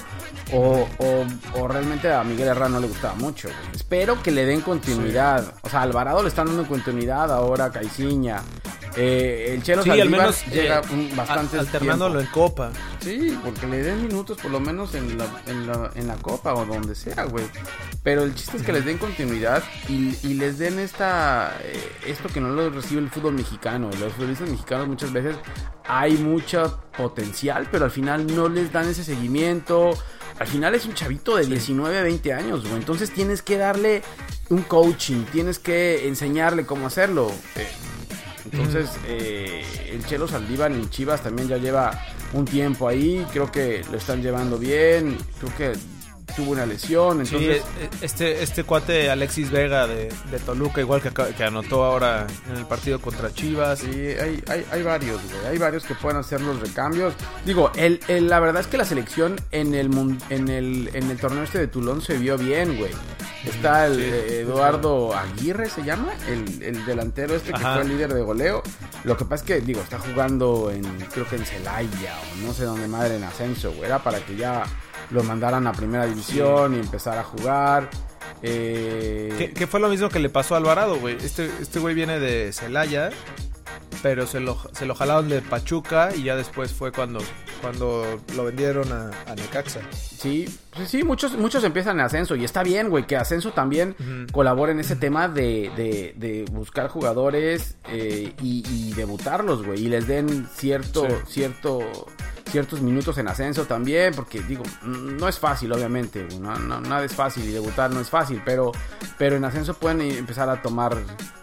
o, 0.51 0.87
o, 0.99 1.59
o 1.59 1.67
realmente 1.67 2.13
a 2.13 2.23
Miguel 2.23 2.49
Herrera 2.49 2.69
no 2.69 2.79
le 2.79 2.85
gustaba 2.87 3.15
mucho, 3.15 3.47
güey. 3.47 3.59
Espero 3.73 4.21
que 4.21 4.29
le 4.29 4.45
den 4.45 4.61
continuidad. 4.63 5.53
O 5.61 5.69
sea, 5.69 5.81
Alvarado 5.81 6.21
le 6.23 6.29
están 6.29 6.47
dando 6.47 6.65
continuidad 6.67 7.31
ahora, 7.31 7.71
Caiciña. 7.71 8.41
Eh, 8.95 9.53
el 9.55 9.63
Chelo 9.63 9.81
Sí, 9.81 9.89
al 9.89 10.07
menos 10.09 10.45
llega 10.51 10.79
eh, 10.81 11.11
bastante 11.15 11.57
al- 11.57 11.65
alternándolo 11.65 12.19
en 12.19 12.27
copa. 12.27 12.69
Sí, 12.99 13.35
porque 13.43 13.65
le 13.65 13.81
den 13.81 14.05
minutos 14.07 14.37
por 14.39 14.51
lo 14.51 14.59
menos 14.59 14.93
en 14.93 15.17
la, 15.17 15.25
en 15.47 15.65
la, 15.65 15.89
en 15.95 16.07
la 16.07 16.15
copa 16.17 16.53
o 16.53 16.63
donde 16.65 16.93
sea, 16.93 17.23
güey. 17.23 17.45
Pero 18.03 18.21
el 18.23 18.35
chiste 18.35 18.57
es 18.57 18.63
que 18.63 18.71
les 18.71 18.85
den 18.85 18.99
continuidad 18.99 19.63
y, 19.89 20.15
y 20.21 20.35
les 20.35 20.59
den 20.59 20.77
esta 20.77 21.53
eh, 21.63 21.91
esto 22.05 22.29
que 22.29 22.39
no 22.39 22.49
lo 22.49 22.69
recibe 22.69 23.01
el 23.01 23.09
fútbol 23.09 23.33
mexicano. 23.33 23.89
Los 23.99 24.13
futbolistas 24.13 24.47
mexicanos 24.49 24.87
muchas 24.87 25.11
veces 25.11 25.37
hay 25.87 26.13
mucho 26.17 26.79
potencial, 26.95 27.67
pero 27.71 27.85
al 27.85 27.91
final 27.91 28.27
no 28.27 28.47
les 28.47 28.71
dan 28.71 28.87
ese 28.87 29.03
seguimiento. 29.03 29.91
Al 30.39 30.47
final 30.47 30.75
es 30.75 30.85
un 30.85 30.93
chavito 30.93 31.35
de 31.37 31.45
19, 31.45 32.01
20 32.01 32.33
años, 32.33 32.63
güey. 32.63 32.75
Entonces 32.75 33.11
tienes 33.11 33.41
que 33.41 33.57
darle 33.57 34.01
un 34.49 34.63
coaching, 34.63 35.23
tienes 35.31 35.59
que 35.59 36.07
enseñarle 36.07 36.65
cómo 36.65 36.87
hacerlo. 36.87 37.31
Eh, 37.55 37.67
entonces, 38.51 38.89
eh, 39.07 39.63
el 39.91 40.05
Chelo 40.05 40.27
Saldívar 40.27 40.71
en 40.71 40.89
Chivas 40.89 41.23
también 41.23 41.47
ya 41.47 41.57
lleva 41.57 41.99
un 42.33 42.45
tiempo 42.45 42.87
ahí. 42.87 43.25
Creo 43.31 43.51
que 43.51 43.83
lo 43.89 43.97
están 43.97 44.21
llevando 44.21 44.57
bien. 44.57 45.17
Creo 45.39 45.55
que 45.55 45.79
tuvo 46.35 46.51
una 46.51 46.65
lesión. 46.65 47.21
Entonces, 47.21 47.61
este, 48.01 48.43
este 48.43 48.63
cuate 48.63 49.09
Alexis 49.09 49.49
Vega 49.51 49.87
de, 49.87 50.11
de 50.31 50.39
Toluca, 50.39 50.81
igual 50.81 51.01
que, 51.01 51.11
que 51.11 51.43
anotó 51.43 51.83
ahora 51.83 52.27
en 52.49 52.57
el 52.57 52.65
partido 52.65 52.99
contra 52.99 53.33
Chivas. 53.33 53.79
sí, 53.79 53.89
hay, 53.89 54.43
hay, 54.47 54.65
hay 54.71 54.83
varios, 54.83 55.21
güey. 55.23 55.45
Hay 55.51 55.57
varios 55.57 55.83
que 55.83 55.95
pueden 55.95 56.17
hacer 56.19 56.41
los 56.41 56.59
recambios. 56.59 57.13
Digo, 57.45 57.71
el, 57.75 57.99
el- 58.07 58.29
la 58.29 58.39
verdad 58.39 58.61
es 58.61 58.67
que 58.67 58.77
la 58.77 58.85
selección 58.85 59.35
en 59.51 59.75
el, 59.75 59.89
en 60.29 60.47
el, 60.49 60.89
en 60.93 61.11
el 61.11 61.17
torneo 61.17 61.43
este 61.43 61.59
de 61.59 61.67
Tulón 61.67 62.01
se 62.01 62.17
vio 62.17 62.37
bien, 62.37 62.77
güey. 62.77 62.91
Está 63.45 63.87
el 63.87 63.95
Sí. 63.95 64.01
eh, 64.03 64.39
Eduardo 64.41 65.13
Aguirre, 65.13 65.69
se 65.69 65.83
llama, 65.83 66.13
el, 66.29 66.63
el 66.63 66.85
delantero 66.85 67.35
este 67.35 67.49
que 67.51 67.57
Ajá. 67.57 67.73
fue 67.73 67.81
el 67.83 67.89
líder 67.89 68.13
de 68.13 68.21
goleo. 68.21 68.63
Lo 69.03 69.17
que 69.17 69.25
pasa 69.25 69.43
es 69.43 69.47
que, 69.47 69.59
digo, 69.59 69.81
está 69.81 69.99
jugando 69.99 70.71
en, 70.71 70.83
creo 71.11 71.27
que 71.27 71.35
en 71.35 71.45
Celaya 71.45 72.15
o 72.41 72.47
no 72.47 72.53
sé 72.53 72.63
dónde 72.63 72.87
madre 72.87 73.17
en 73.17 73.23
ascenso, 73.25 73.71
güey. 73.73 73.83
Era 73.85 73.99
para 74.01 74.19
que 74.25 74.37
ya 74.37 74.63
lo 75.11 75.23
mandaran 75.23 75.67
a 75.67 75.71
primera 75.73 76.05
división 76.05 76.75
y 76.75 76.79
empezar 76.79 77.17
a 77.17 77.23
jugar. 77.23 77.89
Eh, 78.41 79.33
Que, 79.37 79.51
que 79.51 79.67
fue 79.67 79.79
lo 79.79 79.89
mismo 79.89 80.09
que 80.09 80.19
le 80.19 80.29
pasó 80.29 80.55
a 80.55 80.57
Alvarado, 80.57 80.99
güey. 80.99 81.15
Este, 81.23 81.49
este 81.61 81.79
güey 81.79 81.95
viene 81.95 82.19
de 82.19 82.51
Celaya, 82.51 83.09
pero 84.01 84.27
se 84.27 84.39
lo, 84.39 84.57
se 84.73 84.85
lo 84.85 84.95
jalaron 84.95 85.29
de 85.29 85.41
Pachuca 85.41 86.09
y 86.15 86.23
ya 86.23 86.35
después 86.35 86.73
fue 86.73 86.91
cuando, 86.91 87.19
cuando 87.61 88.19
lo 88.35 88.45
vendieron 88.45 88.91
a, 88.91 89.11
a 89.31 89.35
Necaxa. 89.35 89.79
Sí, 89.93 90.53
pues 90.75 90.89
sí, 90.89 91.03
muchos, 91.03 91.33
muchos 91.37 91.63
empiezan 91.63 91.99
en 91.99 92.05
ascenso 92.05 92.35
y 92.35 92.43
está 92.43 92.63
bien, 92.63 92.89
güey, 92.89 93.05
que 93.07 93.15
ascenso 93.15 93.51
también 93.51 93.95
Ujú. 93.99 94.33
colabore 94.33 94.73
en 94.73 94.79
ese 94.81 94.95
tema 94.97 95.29
de, 95.29 95.71
de, 95.77 96.13
de 96.17 96.45
buscar 96.51 96.89
jugadores 96.89 97.75
eh, 97.89 98.33
y, 98.41 98.63
y 98.69 98.93
debutarlos, 98.93 99.65
güey, 99.65 99.85
y 99.85 99.89
les 99.89 100.05
den 100.07 100.47
cierto, 100.53 101.07
Sí. 101.07 101.15
cierto, 101.27 101.79
ciertos 102.49 102.81
minutos 102.81 103.17
en 103.17 103.27
ascenso 103.27 103.65
también, 103.65 104.13
porque 104.15 104.41
digo, 104.41 104.63
mm, 104.83 105.17
no 105.17 105.27
es 105.27 105.39
fácil, 105.39 105.71
obviamente, 105.71 106.23
güey, 106.25 106.39
no, 106.39 106.55
no- 106.59 106.81
nada 106.81 107.03
es 107.03 107.13
fácil 107.13 107.43
y 107.45 107.51
debutar 107.51 107.91
no 107.91 107.99
es 107.99 108.09
fácil, 108.09 108.41
pero, 108.45 108.71
pero 109.17 109.35
en 109.35 109.45
ascenso 109.45 109.73
pueden 109.75 110.01
eh, 110.01 110.17
empezar 110.17 110.49
a 110.49 110.61
tomar 110.61 110.97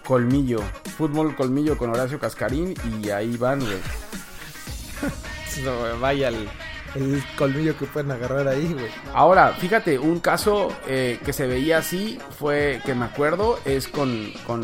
colmillo, 0.04 0.61
fútbol 0.97 1.35
colmillo 1.37 1.76
con 1.78 1.90
Horacio 1.90 2.19
Cascarín 2.19 2.75
y 3.00 3.11
ahí 3.11 3.37
van, 3.37 3.61
güey. 3.61 3.78
No, 5.64 5.99
vaya 6.00 6.28
el, 6.28 6.49
el 6.95 7.23
colmillo 7.37 7.76
que 7.76 7.85
pueden 7.87 8.11
agarrar 8.12 8.47
ahí, 8.49 8.73
güey. 8.73 8.87
Ahora, 9.12 9.52
fíjate, 9.59 9.99
un 9.99 10.21
caso 10.21 10.69
eh, 10.87 11.19
que 11.25 11.33
se 11.33 11.47
veía 11.47 11.78
así 11.78 12.19
fue, 12.38 12.80
que 12.87 12.95
me 12.95 13.04
acuerdo, 13.04 13.59
es 13.64 13.88
con, 13.88 14.33
con, 14.47 14.62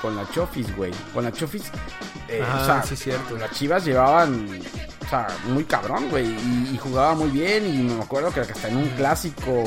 con 0.00 0.16
la 0.16 0.28
Chofis, 0.30 0.74
güey. 0.76 0.92
Con 1.12 1.24
la 1.24 1.32
Chofis, 1.32 1.64
eh, 2.28 2.42
Ah, 2.46 2.58
o 2.62 2.64
sea, 2.64 2.82
sí, 2.84 2.96
cierto. 2.96 3.36
las 3.36 3.50
Chivas 3.50 3.84
llevaban, 3.84 4.48
sea, 5.10 5.26
muy 5.48 5.64
cabrón, 5.64 6.08
güey, 6.10 6.26
y, 6.26 6.70
y 6.74 6.78
jugaba 6.78 7.14
muy 7.14 7.30
bien, 7.30 7.66
y 7.66 7.82
me 7.94 8.02
acuerdo 8.02 8.32
que 8.32 8.40
hasta 8.40 8.68
en 8.68 8.76
un 8.78 8.88
clásico 8.90 9.64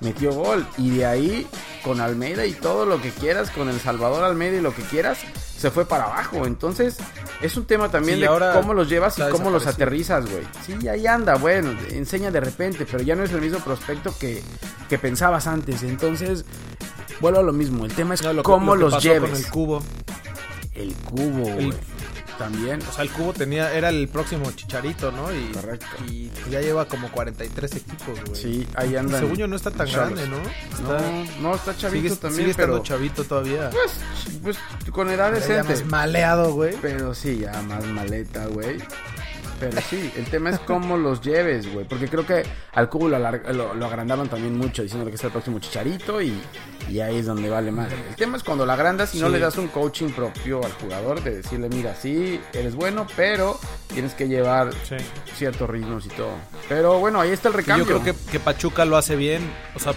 metió 0.00 0.32
gol, 0.32 0.66
y 0.78 0.90
de 0.96 1.06
ahí, 1.06 1.46
con 1.84 2.00
Almeida 2.00 2.44
y 2.46 2.52
todo 2.52 2.86
lo 2.86 3.00
que 3.00 3.10
quieras, 3.10 3.50
con 3.50 3.68
El 3.68 3.78
Salvador 3.80 4.24
Almeida 4.24 4.56
y 4.56 4.60
lo 4.60 4.74
que 4.74 4.82
quieras, 4.82 5.18
se 5.56 5.70
fue 5.70 5.84
para 5.84 6.04
abajo. 6.04 6.46
Entonces, 6.46 6.96
es 7.42 7.56
un 7.56 7.66
tema 7.66 7.90
también 7.90 8.16
Sí, 8.16 8.22
de 8.22 8.28
ahora 8.28 8.52
cómo 8.54 8.72
los 8.74 8.88
llevas 8.88 9.18
y 9.18 9.22
cómo 9.30 9.50
los 9.50 9.66
aterrizas, 9.66 10.24
güey. 10.30 10.42
Sí, 10.64 10.88
ahí 10.88 11.06
anda, 11.06 11.34
bueno, 11.36 11.72
enseña 11.90 12.30
de 12.30 12.40
repente, 12.40 12.86
pero 12.90 13.02
ya 13.02 13.14
no 13.14 13.24
es 13.24 13.32
el 13.32 13.42
mismo 13.42 13.58
prospecto 13.58 14.14
que, 14.18 14.42
que 14.88 14.98
pensabas 14.98 15.46
antes. 15.46 15.82
Entonces, 15.82 16.46
vuelvo 17.20 17.40
a 17.40 17.42
lo 17.42 17.52
mismo. 17.52 17.84
El 17.84 17.92
tema 17.92 18.14
es 18.14 18.22
No, 18.22 18.32
lo 18.32 18.42
que- 18.42 18.46
cómo 18.46 18.72
que 18.72 18.78
los 18.78 18.94
pasó 18.94 19.08
lleves. 19.08 19.30
con 19.30 19.38
el 19.38 19.46
cubo. 19.50 19.82
El 20.74 20.94
cubo, 20.94 21.46
El- 21.48 21.54
güey. 21.66 21.72
También. 22.40 22.80
O 22.88 22.92
sea, 22.92 23.04
el 23.04 23.10
cubo 23.10 23.34
tenía, 23.34 23.70
era 23.74 23.90
el 23.90 24.08
próximo 24.08 24.50
chicharito, 24.52 25.12
¿no? 25.12 25.30
Y, 25.30 25.52
Correcto. 25.52 25.86
Y 26.10 26.30
ya 26.50 26.62
lleva 26.62 26.86
como 26.86 27.10
43 27.12 27.74
equipos, 27.76 28.18
güey. 28.26 28.34
Sí, 28.40 28.66
ahí 28.76 28.92
Y 28.92 28.96
andan. 28.96 29.20
según 29.20 29.36
yo 29.36 29.46
no 29.46 29.56
está 29.56 29.70
tan 29.70 29.86
grande, 29.92 30.26
¿no? 30.26 30.38
No, 30.38 30.96
Está, 30.96 31.12
no, 31.42 31.54
está 31.54 31.76
chavito 31.76 32.08
sigue, 32.08 32.16
también, 32.16 32.38
sigue 32.38 32.50
estando 32.52 32.72
pero... 32.76 32.82
chavito 32.82 33.24
todavía. 33.24 33.68
Pues, 33.70 33.92
pues, 34.42 34.58
con 34.90 35.10
edad 35.10 35.30
Pero 35.34 35.46
ya 35.46 35.62
decente. 35.62 35.84
más 35.84 35.84
maleado, 35.92 36.54
güey. 36.54 36.74
Pero 36.80 37.14
sí, 37.14 37.40
ya 37.40 37.60
más 37.62 37.84
maleta, 37.84 38.46
güey. 38.46 38.78
Pero 39.60 39.78
sí, 39.82 40.10
el 40.16 40.24
tema 40.24 40.50
es 40.50 40.58
cómo 40.60 40.96
los 40.96 41.20
lleves, 41.20 41.72
güey. 41.72 41.86
Porque 41.86 42.08
creo 42.08 42.26
que 42.26 42.42
al 42.72 42.88
cubo 42.88 43.08
lo, 43.08 43.18
lo, 43.18 43.74
lo 43.74 43.86
agrandaron 43.86 44.28
también 44.28 44.56
mucho, 44.56 44.82
diciéndole 44.82 45.10
que 45.10 45.16
es 45.16 45.24
el 45.24 45.30
próximo 45.30 45.58
chicharito 45.60 46.20
y, 46.22 46.32
y 46.88 47.00
ahí 47.00 47.18
es 47.18 47.26
donde 47.26 47.48
vale 47.50 47.70
más. 47.70 47.92
El 47.92 48.16
tema 48.16 48.36
es 48.38 48.42
cuando 48.42 48.64
lo 48.66 48.72
agrandas 48.72 49.14
y 49.14 49.20
no 49.20 49.28
le 49.28 49.38
das 49.38 49.56
un 49.58 49.68
coaching 49.68 50.08
propio 50.10 50.64
al 50.64 50.72
jugador 50.72 51.22
de 51.22 51.36
decirle, 51.36 51.68
mira, 51.68 51.94
sí, 51.94 52.40
eres 52.54 52.74
bueno, 52.74 53.06
pero 53.16 53.58
tienes 53.92 54.14
que 54.14 54.26
llevar 54.28 54.70
Sí. 54.88 54.96
ciertos 55.36 55.68
ritmos 55.68 56.06
y 56.06 56.08
todo. 56.08 56.32
Pero 56.68 56.98
bueno, 56.98 57.20
ahí 57.20 57.30
está 57.30 57.48
el 57.48 57.54
Y 57.54 57.56
recambio. 57.58 57.84
yo 57.86 58.00
creo 58.00 58.14
que, 58.16 58.30
que 58.32 58.40
Pachuca 58.40 58.84
lo 58.86 58.96
hace 58.96 59.14
bien. 59.16 59.42
O 59.76 59.78
sea, 59.78 59.92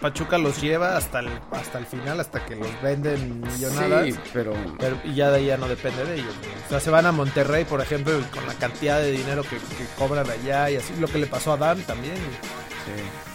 Pachuca 0.00 0.38
los 0.38 0.60
lleva 0.60 0.96
hasta 0.96 1.20
el, 1.20 1.28
hasta 1.52 1.78
el 1.78 1.86
final, 1.86 2.20
hasta 2.20 2.44
que 2.46 2.56
los 2.56 2.68
venden 2.82 3.40
millonadas. 3.40 4.06
Sí, 4.06 4.14
pero... 4.32 4.52
Pero- 4.78 4.98
y 5.04 5.14
ya 5.14 5.30
de 5.30 5.38
ahí 5.38 5.46
ya 5.46 5.56
no 5.56 5.68
depende 5.68 6.04
de 6.04 6.14
ellos. 6.14 6.34
O 6.66 6.70
sea, 6.70 6.80
se 6.80 6.90
van 6.90 7.06
a 7.06 7.12
Monterrey, 7.12 7.64
por 7.64 7.80
ejemplo, 7.80 8.12
con 8.34 8.46
la 8.46 8.54
cantidad 8.54 8.98
de 9.00 9.12
dinero 9.12 9.42
que, 9.42 9.56
que 9.56 9.86
cobran 9.98 10.28
allá 10.28 10.70
y 10.70 10.76
así. 10.76 10.94
Lo 10.98 11.08
que 11.08 11.18
le 11.18 11.26
pasó 11.26 11.52
a 11.52 11.56
Dan 11.56 11.80
también. 11.82 12.14
Sí. 12.16 13.29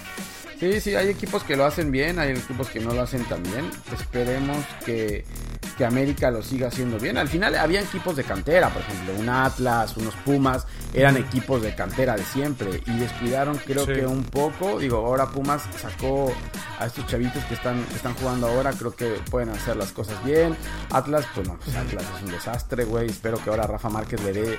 Sí, 0.59 0.79
sí, 0.81 0.95
hay 0.95 1.09
equipos 1.09 1.43
que 1.43 1.55
lo 1.55 1.65
hacen 1.65 1.91
bien, 1.91 2.19
hay 2.19 2.31
equipos 2.31 2.69
que 2.69 2.79
no 2.79 2.93
lo 2.93 3.01
hacen 3.01 3.23
tan 3.25 3.41
bien. 3.43 3.69
Esperemos 3.93 4.57
que, 4.85 5.25
que 5.77 5.85
América 5.85 6.31
lo 6.31 6.41
siga 6.41 6.67
haciendo 6.67 6.97
bien. 6.99 7.17
Al 7.17 7.27
final 7.27 7.55
había 7.55 7.81
equipos 7.81 8.15
de 8.15 8.23
cantera, 8.23 8.69
por 8.69 8.81
ejemplo, 8.81 9.13
un 9.19 9.29
Atlas, 9.29 9.95
unos 9.97 10.13
Pumas, 10.25 10.65
eran 10.93 11.17
equipos 11.17 11.61
de 11.61 11.75
cantera 11.75 12.15
de 12.15 12.23
siempre 12.23 12.81
y 12.85 12.97
descuidaron 12.97 13.57
creo 13.57 13.85
Sí. 13.85 13.93
que 13.93 14.05
un 14.05 14.23
poco. 14.23 14.79
Digo, 14.79 14.97
ahora 15.05 15.29
Pumas 15.29 15.63
sacó 15.81 16.33
a 16.79 16.85
estos 16.85 17.05
chavitos 17.07 17.43
que 17.45 17.53
están, 17.55 17.83
que 17.85 17.95
están 17.95 18.13
jugando 18.15 18.47
ahora, 18.47 18.71
creo 18.73 18.95
que 18.95 19.15
pueden 19.29 19.49
hacer 19.49 19.75
las 19.75 19.91
cosas 19.91 20.23
bien. 20.23 20.55
Atlas, 20.91 21.25
pues 21.35 21.47
no, 21.47 21.57
pues 21.57 21.75
Atlas 21.75 22.03
es 22.17 22.23
un 22.23 22.31
desastre, 22.31 22.85
güey. 22.85 23.09
Espero 23.09 23.43
que 23.43 23.49
ahora 23.49 23.67
Rafa 23.67 23.89
Márquez 23.89 24.21
le 24.23 24.33
dé 24.33 24.57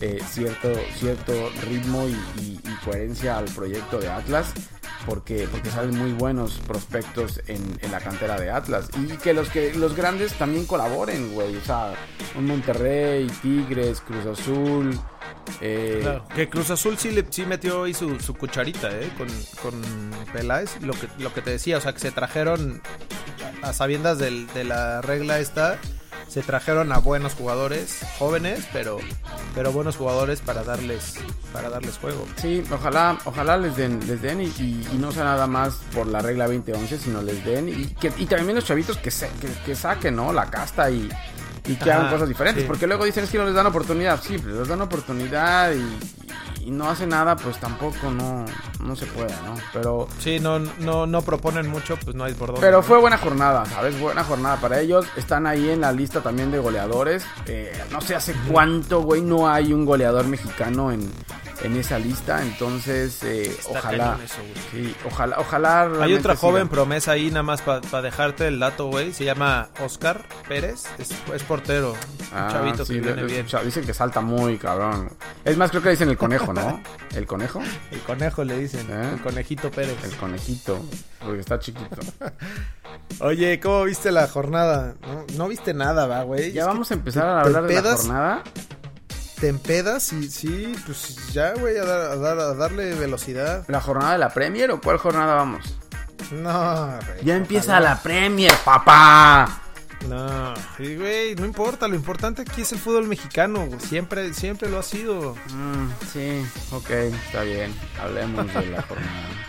eh, 0.00 0.20
cierto, 0.30 0.70
cierto 0.98 1.32
ritmo 1.68 2.06
y, 2.06 2.12
y- 2.40 2.60
y 2.64 2.74
coherencia 2.84 3.36
al 3.38 3.46
proyecto 3.46 3.98
de 3.98 4.08
Atlas. 4.08 4.52
Porque, 5.06 5.48
porque 5.50 5.70
salen 5.70 5.96
muy 5.96 6.12
buenos 6.12 6.58
prospectos 6.66 7.40
en, 7.46 7.78
en 7.80 7.92
la 7.92 7.98
cantera 8.00 8.38
de 8.38 8.50
Atlas. 8.50 8.88
Y 8.96 9.16
que 9.16 9.32
los 9.32 9.48
que 9.48 9.72
los 9.74 9.94
grandes 9.96 10.34
también 10.34 10.66
colaboren, 10.66 11.32
güey. 11.32 11.56
O 11.56 11.64
sea, 11.64 11.94
un 12.36 12.46
Monterrey, 12.46 13.26
Tigres, 13.40 14.00
Cruz 14.00 14.26
Azul. 14.26 14.98
eh, 15.60 16.20
Que 16.34 16.48
Cruz 16.48 16.70
Azul 16.70 16.98
sí, 16.98 17.10
le, 17.12 17.24
sí 17.30 17.46
metió 17.46 17.84
ahí 17.84 17.94
su, 17.94 18.18
su 18.20 18.34
cucharita, 18.34 18.90
¿eh? 18.90 19.10
Con, 19.16 19.28
con 19.62 19.80
Peláez. 20.32 20.80
Lo 20.82 20.92
que, 20.92 21.08
lo 21.18 21.32
que 21.32 21.40
te 21.42 21.50
decía, 21.50 21.78
o 21.78 21.80
sea, 21.80 21.92
que 21.94 22.00
se 22.00 22.10
trajeron, 22.10 22.82
a 23.62 23.72
sabiendas 23.72 24.18
del- 24.18 24.46
de 24.48 24.64
la 24.64 25.00
regla 25.00 25.38
esta, 25.40 25.78
se 26.28 26.42
trajeron 26.42 26.92
a 26.92 26.98
buenos 26.98 27.34
jugadores, 27.34 28.00
jóvenes, 28.18 28.66
pero 28.72 28.98
pero 29.54 29.72
buenos 29.72 29.96
jugadores 29.96 30.40
para 30.40 30.62
darles 30.62 31.14
para 31.52 31.70
darles 31.70 31.96
juego. 31.98 32.26
Sí, 32.36 32.62
ojalá, 32.70 33.18
ojalá 33.24 33.56
les 33.56 33.76
den, 33.76 34.00
les 34.06 34.20
den 34.22 34.40
y, 34.42 34.44
y- 34.46 34.88
no 34.98 35.10
sea 35.10 35.24
nada 35.24 35.46
más 35.46 35.74
por 35.94 36.06
la 36.06 36.20
regla 36.20 36.46
2011, 36.46 36.98
sino 36.98 37.22
les 37.22 37.44
den 37.44 37.68
y, 37.68 37.86
que, 37.94 38.12
y 38.18 38.26
también 38.26 38.54
los 38.56 38.64
chavitos 38.66 38.98
que, 38.98 39.10
se- 39.10 39.30
que, 39.40 39.48
que 39.64 39.74
saquen, 39.74 40.14
¿no? 40.16 40.32
La 40.32 40.50
casta 40.50 40.90
y, 40.90 41.08
y 41.68 41.76
que 41.76 41.92
hagan 41.92 42.10
cosas 42.10 42.28
diferentes, 42.28 42.64
sí. 42.64 42.66
porque 42.68 42.86
luego 42.86 43.04
dicen 43.04 43.24
es 43.24 43.30
que 43.30 43.38
no 43.38 43.44
les 43.44 43.54
dan 43.54 43.66
oportunidad, 43.66 44.20
sí, 44.22 44.38
pues 44.38 44.54
les 44.54 44.68
dan 44.68 44.80
oportunidad 44.80 45.72
y, 45.72 46.66
y 46.66 46.70
no 46.70 46.88
hacen 46.88 47.10
nada, 47.10 47.36
pues 47.36 47.58
tampoco 47.58 48.10
no, 48.10 48.44
no 48.82 48.96
se 48.96 49.06
puede, 49.06 49.32
¿no? 49.44 49.54
Pero, 49.72 50.08
Sí, 50.18 50.40
no 50.40 50.58
no 50.58 51.06
no 51.06 51.22
proponen 51.22 51.68
mucho, 51.68 51.96
pues 52.02 52.16
no 52.16 52.24
hay 52.24 52.34
por 52.34 52.48
dónde. 52.48 52.60
pero 52.60 52.82
fue 52.82 52.98
buena 52.98 53.18
jornada, 53.18 53.64
¿sabes? 53.66 53.98
Buena 54.00 54.24
jornada 54.24 54.56
para 54.56 54.80
ellos. 54.80 55.06
Están 55.16 55.46
ahí 55.46 55.68
en 55.70 55.80
la 55.80 55.92
lista 55.92 56.20
también 56.22 56.50
de 56.50 56.58
goleadores. 56.58 57.24
Eh, 57.46 57.72
no 57.90 58.00
sé 58.00 58.14
hace 58.14 58.34
cuánto, 58.50 59.02
güey, 59.02 59.22
no 59.22 59.48
hay 59.48 59.72
un 59.72 59.84
goleador 59.84 60.26
mexicano 60.26 60.90
en, 60.92 61.10
en 61.62 61.76
esa 61.76 61.98
lista. 61.98 62.42
Entonces, 62.42 63.22
eh, 63.22 63.56
ojalá. 63.68 64.18
eso. 64.24 64.36
Sí, 64.70 64.94
ojalá, 65.06 65.36
ojalá. 65.38 65.90
Hay 66.02 66.14
otra 66.14 66.36
joven 66.36 66.68
promesa 66.68 67.12
ahí, 67.12 67.28
nada 67.28 67.42
más 67.42 67.62
para 67.62 68.02
dejarte 68.02 68.48
el 68.48 68.58
dato, 68.58 68.86
güey. 68.86 69.12
Se 69.12 69.24
llama 69.24 69.68
Oscar 69.84 70.24
Pérez. 70.48 70.84
Es, 70.98 71.10
es 71.34 71.42
portero. 71.42 71.92
Un 71.92 71.98
Ah, 72.38 72.48
chavito 72.52 72.84
sí, 72.84 72.94
que 72.94 73.00
viene 73.00 73.22
bien. 73.24 73.46
Dicen 73.64 73.84
que 73.86 73.94
salta 73.94 74.20
muy 74.20 74.58
cabrón. 74.58 75.10
Es 75.44 75.56
más, 75.56 75.70
creo 75.70 75.82
que 75.82 75.90
dicen 75.90 76.08
el 76.10 76.18
conejo, 76.18 76.52
¿no? 76.52 76.82
¿El 77.14 77.26
conejo? 77.26 77.60
El 77.90 78.00
conejo 78.00 78.44
le 78.44 78.58
dicen. 78.58 78.86
¿Eh? 78.90 79.10
El 79.14 79.20
conejito 79.22 79.70
Pérez. 79.70 79.96
El 80.04 80.14
conejito. 80.16 80.78
Porque 81.24 81.40
está 81.40 81.58
chiquito. 81.58 81.96
Oye, 83.20 83.58
¿cómo 83.60 83.84
viste 83.84 84.12
la 84.12 84.28
jornada? 84.28 84.94
No, 85.02 85.24
no 85.36 85.48
viste 85.48 85.74
nada, 85.74 86.06
va, 86.06 86.22
güey. 86.22 86.52
Ya 86.52 86.62
Es 86.62 86.66
vamos 86.66 86.90
a 86.90 86.94
empezar 86.94 87.22
te- 87.22 87.28
a 87.28 87.40
hablar 87.40 87.64
de 87.66 87.82
la 87.82 87.96
jornada. 87.96 88.42
Te 89.40 89.48
empedas 89.48 90.12
y 90.12 90.28
sí, 90.30 90.74
pues 90.84 91.32
ya, 91.32 91.52
güey, 91.54 91.76
a, 91.78 91.84
dar- 91.84 92.10
a 92.10 92.16
dar- 92.16 92.38
a 92.40 92.54
darle 92.54 92.94
velocidad. 92.94 93.64
¿La 93.68 93.80
jornada 93.80 94.12
de 94.12 94.18
la 94.18 94.30
Premier 94.30 94.70
o 94.72 94.80
cuál 94.80 94.98
jornada 94.98 95.34
vamos? 95.36 95.64
No. 96.32 96.98
Ya 97.22 97.36
empieza 97.36 97.78
la 97.78 98.02
Premier, 98.02 98.52
papá. 98.64 99.60
No, 100.08 100.54
sí, 100.76 100.96
güey, 100.96 101.34
no 101.36 101.44
importa. 101.46 101.86
Lo 101.88 101.94
importante 101.94 102.42
aquí 102.42 102.62
es 102.62 102.72
el 102.72 102.78
fútbol 102.78 103.06
mexicano. 103.06 103.66
güey. 103.66 103.80
Siempre, 103.80 104.32
siempre 104.34 104.68
lo 104.68 104.78
ha 104.80 104.82
sido. 104.82 105.34
Mm, 105.52 105.88
sí, 106.12 106.44
ok, 106.72 106.90
está 106.90 107.42
bien. 107.42 107.72
Hablemos 108.00 108.46
de 108.54 108.66
la 108.66 108.82
jornada. 108.82 109.28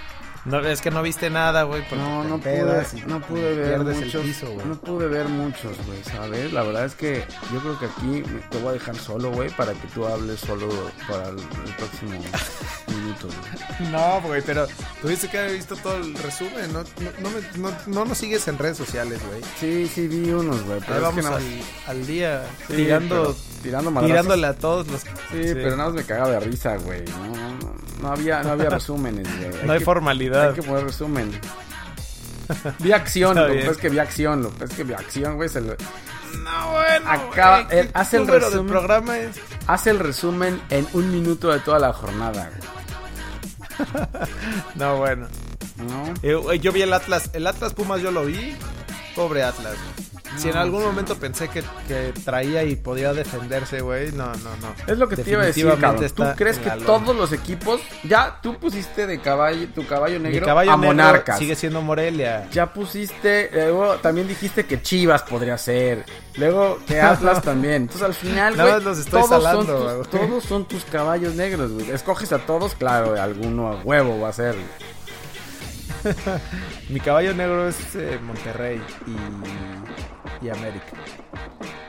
No, 0.50 0.60
es 0.60 0.82
que 0.82 0.89
no 0.91 1.01
viste 1.03 1.29
nada, 1.29 1.63
güey. 1.63 1.84
No, 1.96 2.24
no 2.24 2.39
pude, 2.39 2.86
no 3.08 3.22
pude 3.22 3.53
ver 3.56 3.79
muchos. 3.79 4.22
piso, 4.24 4.48
no 4.65 4.75
pude 4.75 5.08
ver 5.08 5.27
muchos, 5.27 5.77
güey, 5.86 6.03
¿sabes? 6.03 6.51
La 6.53 6.63
verdad 6.63 6.86
es 6.86 6.96
que 6.96 7.24
yo 7.53 7.60
creo 7.60 7.79
que 7.79 7.86
aquí 7.86 8.24
te 8.50 8.58
voy 8.60 8.70
a 8.70 8.72
dejar 8.74 8.96
solo, 8.96 9.32
güey, 9.32 9.50
para 9.51 9.74
que 9.74 9.88
tú 9.94 10.06
hables 10.06 10.39
solo 10.39 10.68
para 11.08 11.29
el, 11.29 11.38
el 11.39 11.74
próximo 11.77 12.12
minuto, 12.88 13.27
güey. 13.27 13.91
No, 13.91 14.22
güey, 14.22 14.41
pero 14.41 14.68
tuviste 15.01 15.29
que 15.29 15.38
haber 15.39 15.53
visto 15.53 15.75
todo 15.77 15.98
el 15.98 16.13
resumen. 16.15 16.74
No, 16.74 16.79
no, 16.84 17.12
no, 17.20 17.29
me- 17.29 17.58
no, 17.70 17.77
no 17.88 18.06
nos 18.06 18.18
sigues 18.18 18.48
en 18.48 18.58
redes 18.58 18.77
sociales, 18.77 19.20
güey. 19.27 19.41
Sí, 19.60 19.88
sí 19.94 20.08
vi 20.08 20.32
unos, 20.32 20.63
güey, 20.63 20.79
pero 20.88 21.01
vamos 21.01 21.25
que 21.25 21.34
al, 21.34 21.44
al 21.88 22.08
día 22.08 22.44
Sí, 22.68 22.75
tirando, 22.75 23.15
pero- 23.24 23.36
tirando 23.62 23.91
madrazos. 23.91 24.12
tirándole 24.15 24.48
a 24.48 24.53
todos 24.53 24.88
los. 24.88 25.01
Sí, 25.01 25.08
pero 25.53 25.72
nada 25.77 25.86
más 25.89 25.94
me 25.94 26.03
cagaba 26.03 26.32
de 26.32 26.39
risa, 26.39 26.77
güey. 26.77 27.03
No, 27.06 27.49
no, 28.01 28.10
había, 28.12 28.41
no 28.44 28.51
había 28.51 28.70
resúmenes, 28.79 29.27
güey. 29.38 29.65
No 29.65 29.74
hay 29.74 29.79
que- 29.79 29.86
formalidad. 29.86 30.50
Hay 30.50 30.56
que 30.56 30.63
poner 30.63 30.86
resumen. 30.86 31.32
Vi 32.79 32.91
acción, 32.91 33.32
Está 33.38 33.48
lo 33.48 33.53
bien. 33.53 33.65
que 33.65 33.72
es 33.72 33.77
que 33.77 33.89
vi 33.89 34.00
acción, 34.00 34.41
lo 34.41 34.51
es 34.65 34.72
que 34.74 34.84
vi 34.84 34.94
acción, 34.94 35.36
güey, 35.36 35.50
se 35.50 35.62
lo- 35.62 35.75
No, 36.44 36.72
bueno. 36.72 37.10
Acaba- 37.12 37.63
güey, 37.65 37.79
él 37.79 37.86
¿qué 37.88 37.91
hace 37.94 38.18
el 38.18 38.27
resumen. 38.27 38.58
del 38.58 38.65
programa 38.65 39.18
es. 39.20 39.36
hace 39.68 39.89
el 39.91 40.00
resumen 40.00 40.60
en 40.72 40.88
un 40.94 41.12
minuto 41.12 41.50
de 41.51 41.60
toda 41.60 41.77
la 41.79 41.94
jornada, 41.94 42.50
No, 44.75 44.98
bueno. 44.98 45.27
güey. 45.77 45.89
¿no? 45.89 46.13
Eh, 46.22 46.34
güey, 46.36 46.60
yo 46.60 46.72
vi 46.72 46.82
el 46.82 46.91
Atlas. 46.94 47.29
El 47.34 47.48
Atlas 47.48 47.74
Pumas 47.74 48.01
yo 48.01 48.12
lo 48.12 48.25
vi. 48.25 48.56
Pobre 49.15 49.44
Atlas. 49.44 49.75
Si 50.39 50.50
en 50.50 50.55
algún 50.55 50.84
momento 50.84 51.17
pensé 51.17 51.50
que, 51.50 51.63
que 51.88 52.13
traía 52.24 52.63
y 52.63 52.77
podía 52.77 53.12
defenderse, 53.13 53.81
güey, 53.81 54.12
no, 54.13 54.27
no, 54.27 54.55
no. 54.62 54.74
Es 54.88 54.98
lo 54.98 55.10
que 55.10 55.17
te 55.17 55.29
iba 55.29 55.41
a 55.41 55.46
decir, 55.46 55.67
cabrón. 55.79 56.10
¿Tú 56.15 56.24
crees 56.38 56.58
que 56.60 56.69
todos 56.72 57.13
los 57.13 57.34
equipos, 57.34 57.81
ya 58.03 58.39
tú 58.41 58.58
pusiste 58.58 59.05
de 59.05 59.19
caballo, 59.19 59.67
tu 59.75 59.86
caballo 59.86 60.17
Mi 60.19 60.29
negro 60.29 60.46
caballo 60.46 60.72
a 60.72 60.77
negro 60.77 60.96
Monarcas? 60.96 61.38
sigue 61.38 61.55
siendo 61.55 61.81
Morelia. 61.81 62.50
Ya 62.51 62.72
pusiste, 62.74 63.50
luego 63.53 63.96
también 63.96 64.27
dijiste 64.27 64.65
que 64.65 64.81
Chivas 64.81 65.24
podría 65.24 65.58
ser, 65.58 66.05
luego 66.38 66.79
que 66.88 67.01
Atlas 67.01 67.41
también. 67.43 67.84
Entonces 67.84 68.03
al 68.03 68.13
final, 68.13 68.55
güey, 68.55 68.72
todos, 69.10 69.29
salando, 69.29 69.65
son 69.65 69.98
tus, 69.98 70.10
todos 70.10 70.43
son 70.43 70.65
tus 70.65 70.86
caballos 70.86 71.36
negros, 71.36 71.72
güey. 71.72 71.91
Escoges 71.91 72.31
a 72.31 72.39
todos, 72.39 72.75
claro, 72.75 73.22
alguno 73.22 73.67
a 73.67 73.75
huevo 73.84 74.22
va 74.22 74.29
a 74.29 74.34
ser. 74.34 74.55
Mi 76.89 77.00
caballo 77.00 77.34
negro 77.34 77.67
es 77.67 77.77
eh, 77.96 78.19
Monterrey 78.24 78.81
y, 79.05 79.15
y 80.42 80.50
América. 80.50 80.86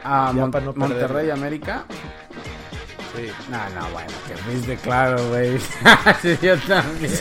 A 0.04 0.26
Ya 0.28 0.32
Mon- 0.40 0.50
para 0.50 0.64
no 0.64 0.72
perder. 0.72 0.88
Monterrey, 0.88 1.30
América. 1.30 1.84
Sí. 3.16 3.26
No, 3.50 3.58
no, 3.70 3.90
bueno, 3.90 4.08
que 4.28 4.36
fuiste 4.36 4.76
claro, 4.76 5.28
güey. 5.28 5.58
sí, 6.22 6.38
yo 6.40 6.56
también. 6.60 7.12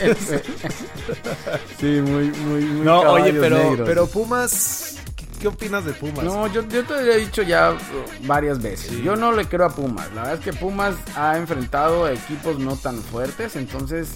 Sí, 1.78 2.00
muy, 2.02 2.30
muy, 2.30 2.64
muy 2.64 2.84
No, 2.84 3.00
oye, 3.00 3.32
pero, 3.32 3.56
negros. 3.58 3.88
pero 3.88 4.06
Pumas, 4.06 4.98
¿qué, 5.16 5.26
qué 5.40 5.48
opinas 5.48 5.84
de 5.84 5.92
Pumas? 5.92 6.22
No, 6.24 6.46
yo, 6.46 6.62
yo 6.68 6.84
te 6.84 6.92
lo 6.94 7.00
he 7.12 7.16
dicho 7.18 7.42
ya 7.42 7.74
varias 8.24 8.62
veces. 8.62 8.90
Sí. 8.90 9.02
Yo 9.02 9.16
no 9.16 9.32
le 9.32 9.46
creo 9.46 9.66
a 9.66 9.70
Pumas. 9.70 10.06
La 10.14 10.22
verdad 10.22 10.34
es 10.34 10.40
que 10.44 10.52
Pumas 10.52 10.94
ha 11.16 11.36
enfrentado 11.36 12.08
equipos 12.08 12.58
no 12.58 12.76
tan 12.76 12.96
fuertes, 13.02 13.56
entonces 13.56 14.10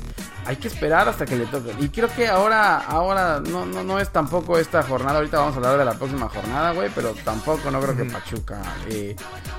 hay 0.46 0.56
que 0.56 0.68
esperar 0.68 1.08
hasta 1.08 1.24
que 1.26 1.36
le 1.36 1.46
toque. 1.46 1.72
Y 1.80 1.88
creo 1.88 2.08
que 2.14 2.28
ahora, 2.28 2.78
ahora 2.78 3.40
no, 3.40 3.64
no, 3.66 3.82
no 3.82 3.98
es 3.98 4.10
tampoco 4.10 4.58
esta 4.58 4.82
jornada. 4.82 5.18
Ahorita 5.18 5.38
vamos 5.38 5.54
a 5.54 5.56
hablar 5.56 5.78
de 5.78 5.84
la 5.84 5.94
próxima 5.94 6.28
jornada, 6.28 6.72
güey, 6.72 6.90
pero 6.94 7.14
tampoco 7.24 7.70
no 7.70 7.80
creo 7.80 7.96
que 7.96 8.04
Pachuca 8.04 8.60
eh, 8.88 9.16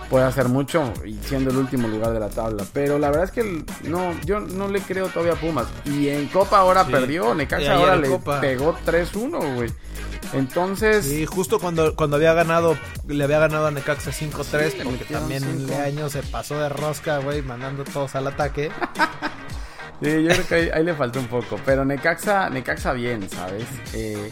pueda 0.09 0.27
hacer 0.27 0.47
mucho 0.49 0.93
y 1.05 1.13
siendo 1.23 1.49
el 1.51 1.57
último 1.57 1.87
lugar 1.87 2.11
de 2.13 2.19
la 2.19 2.29
tabla. 2.29 2.63
Pero 2.73 2.99
la 2.99 3.07
verdad 3.09 3.25
es 3.25 3.31
que 3.31 3.41
el- 3.41 3.65
no, 3.83 4.13
yo 4.25 4.39
no 4.39 4.67
le 4.67 4.81
creo 4.81 5.07
todavía 5.09 5.33
a 5.33 5.37
Pumas. 5.37 5.65
Y 5.85 6.09
en 6.09 6.27
Copa 6.27 6.59
ahora 6.59 6.85
Sí. 6.85 6.91
perdió, 6.91 7.33
Necaxa 7.33 7.73
ahora 7.75 7.95
en 7.95 8.01
le 8.01 8.09
Copa. 8.09 8.39
pegó 8.41 8.75
3-1, 8.85 9.39
güey. 9.55 9.71
Entonces, 10.33 11.05
Sí, 11.05 11.25
justo 11.25 11.59
cuando, 11.59 11.95
cuando 11.95 12.15
había 12.17 12.33
ganado, 12.33 12.77
le 13.07 13.23
había 13.23 13.39
ganado 13.39 13.67
a 13.67 13.71
Necaxa 13.71 14.11
5-3, 14.11 14.71
Sí, 14.73 14.77
le 14.79 14.83
porque 14.85 15.05
también 15.05 15.43
cinco. 15.43 15.67
Leaño 15.69 16.09
se 16.09 16.23
pasó 16.23 16.57
de 16.59 16.67
rosca, 16.69 17.19
güey, 17.19 17.41
mandando 17.41 17.83
todos 17.83 18.15
al 18.15 18.27
ataque. 18.27 18.71
Sí, 20.01 20.23
yo 20.23 20.29
creo 20.29 20.47
que 20.47 20.55
ahí, 20.55 20.69
ahí 20.73 20.83
le 20.83 20.93
faltó 20.93 21.19
un 21.19 21.27
poco. 21.27 21.59
Pero 21.65 21.85
Necaxa, 21.85 22.49
Necaxa 22.49 22.93
bien, 22.93 23.29
¿sabes? 23.29 23.65
Eh, 23.93 24.31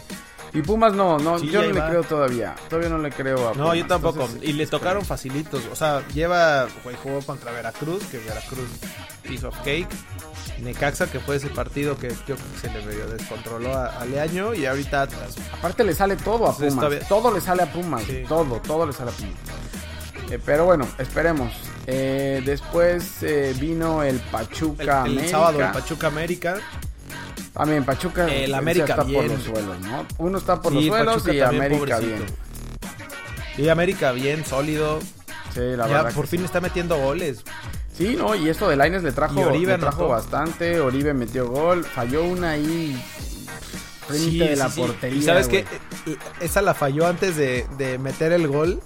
y 0.52 0.62
Pumas 0.62 0.92
no, 0.92 1.18
no, 1.18 1.38
Sí, 1.38 1.48
yo 1.50 1.62
no 1.62 1.72
le 1.72 1.80
creo 1.90 2.02
todavía. 2.04 2.54
Todavía 2.68 2.88
no 2.90 2.98
le 2.98 3.10
creo 3.10 3.48
a 3.48 3.54
No, 3.54 3.64
Pumas. 3.64 3.78
yo 3.78 3.86
tampoco. 3.86 4.22
Entonces, 4.22 4.48
y 4.48 4.52
le 4.52 4.66
tocaron 4.66 5.04
facilitos. 5.04 5.62
O 5.72 5.74
sea, 5.74 6.06
lleva, 6.14 6.68
güey, 6.84 6.96
jugó 7.02 7.20
contra 7.22 7.50
Veracruz, 7.50 8.04
que 8.04 8.18
Veracruz 8.18 8.68
piece 9.22 9.46
of 9.46 9.56
cake. 9.64 9.88
Necaxa, 10.60 11.10
que 11.10 11.18
fue 11.18 11.36
ese 11.36 11.48
partido 11.48 11.96
que 11.98 12.08
yo 12.10 12.36
creo 12.36 12.36
que 12.36 12.60
se 12.60 12.72
le 12.72 12.84
medio 12.86 13.06
descontroló 13.08 13.74
a, 13.74 13.86
a 14.00 14.04
Leaño. 14.04 14.54
Y 14.54 14.66
ahorita 14.66 15.02
Atlas. 15.02 15.34
Aparte 15.58 15.82
le 15.82 15.92
sale 15.94 16.14
todo 16.16 16.46
a 16.46 16.56
Pumas. 16.56 17.08
Todo 17.08 17.34
le 17.34 17.40
sale 17.40 17.62
a 17.64 17.72
Pumas. 17.72 18.02
Sí. 18.04 18.22
Todo, 18.28 18.60
todo 18.60 18.86
le 18.86 18.92
sale 18.92 19.10
a 19.10 19.14
Pumas. 19.14 19.34
Eh, 20.34 20.40
pero 20.44 20.64
bueno, 20.64 20.86
esperemos. 20.98 21.52
Eh, 21.86 22.42
después 22.44 23.22
eh, 23.22 23.54
vino 23.60 24.02
el 24.02 24.16
El, 24.16 24.20
Pachuca 24.20 24.82
el 24.82 25.12
América. 25.12 25.28
sábado 25.28 25.60
el 25.60 25.70
Pachuca 25.72 26.06
América. 26.08 26.56
También 27.52 27.84
Pachuca 27.84 28.26
El 28.32 28.52
América 28.54 28.84
está 28.86 28.96
por 28.96 29.06
bien. 29.06 29.28
los 29.28 29.42
suelos, 29.44 29.80
¿no? 29.80 30.06
Uno 30.18 30.38
está 30.38 30.60
por 30.60 30.72
Sí, 30.72 30.86
los 30.86 30.86
suelos 30.86 31.14
Pachuca 31.22 31.34
y 31.34 31.40
América 31.40 31.96
pobrecito. 31.98 32.06
bien. 32.16 32.26
Y 33.58 33.68
América 33.68 34.12
bien, 34.12 34.44
sólido. 34.44 34.98
Sí, 35.52 35.60
la 35.60 35.86
ya 35.86 36.02
verdad. 36.02 36.12
por 36.14 36.26
fin 36.26 36.44
está 36.44 36.60
metiendo 36.60 36.96
goles. 36.96 37.44
Sí, 37.96 38.16
no, 38.18 38.34
y 38.34 38.48
esto 38.48 38.68
de 38.68 38.74
Laines 38.74 39.04
le 39.04 39.12
trajo, 39.12 39.34
le 39.52 39.76
bastante. 40.08 40.80
Oribe 40.80 41.14
metió 41.14 41.48
gol, 41.48 41.84
falló 41.84 42.24
una 42.24 42.50
ahí 42.50 43.00
frente 44.08 44.24
Sí, 44.30 44.38
de 44.38 44.56
la 44.56 44.68
sí, 44.68 44.74
sí. 44.74 44.80
portería. 44.80 45.18
Y 45.18 45.22
sabes 45.22 45.46
que 45.46 45.64
esa 46.40 46.60
la 46.60 46.74
falló 46.74 47.06
antes 47.06 47.36
de, 47.36 47.66
de 47.78 47.98
meter 47.98 48.32
el 48.32 48.48
gol. 48.48 48.80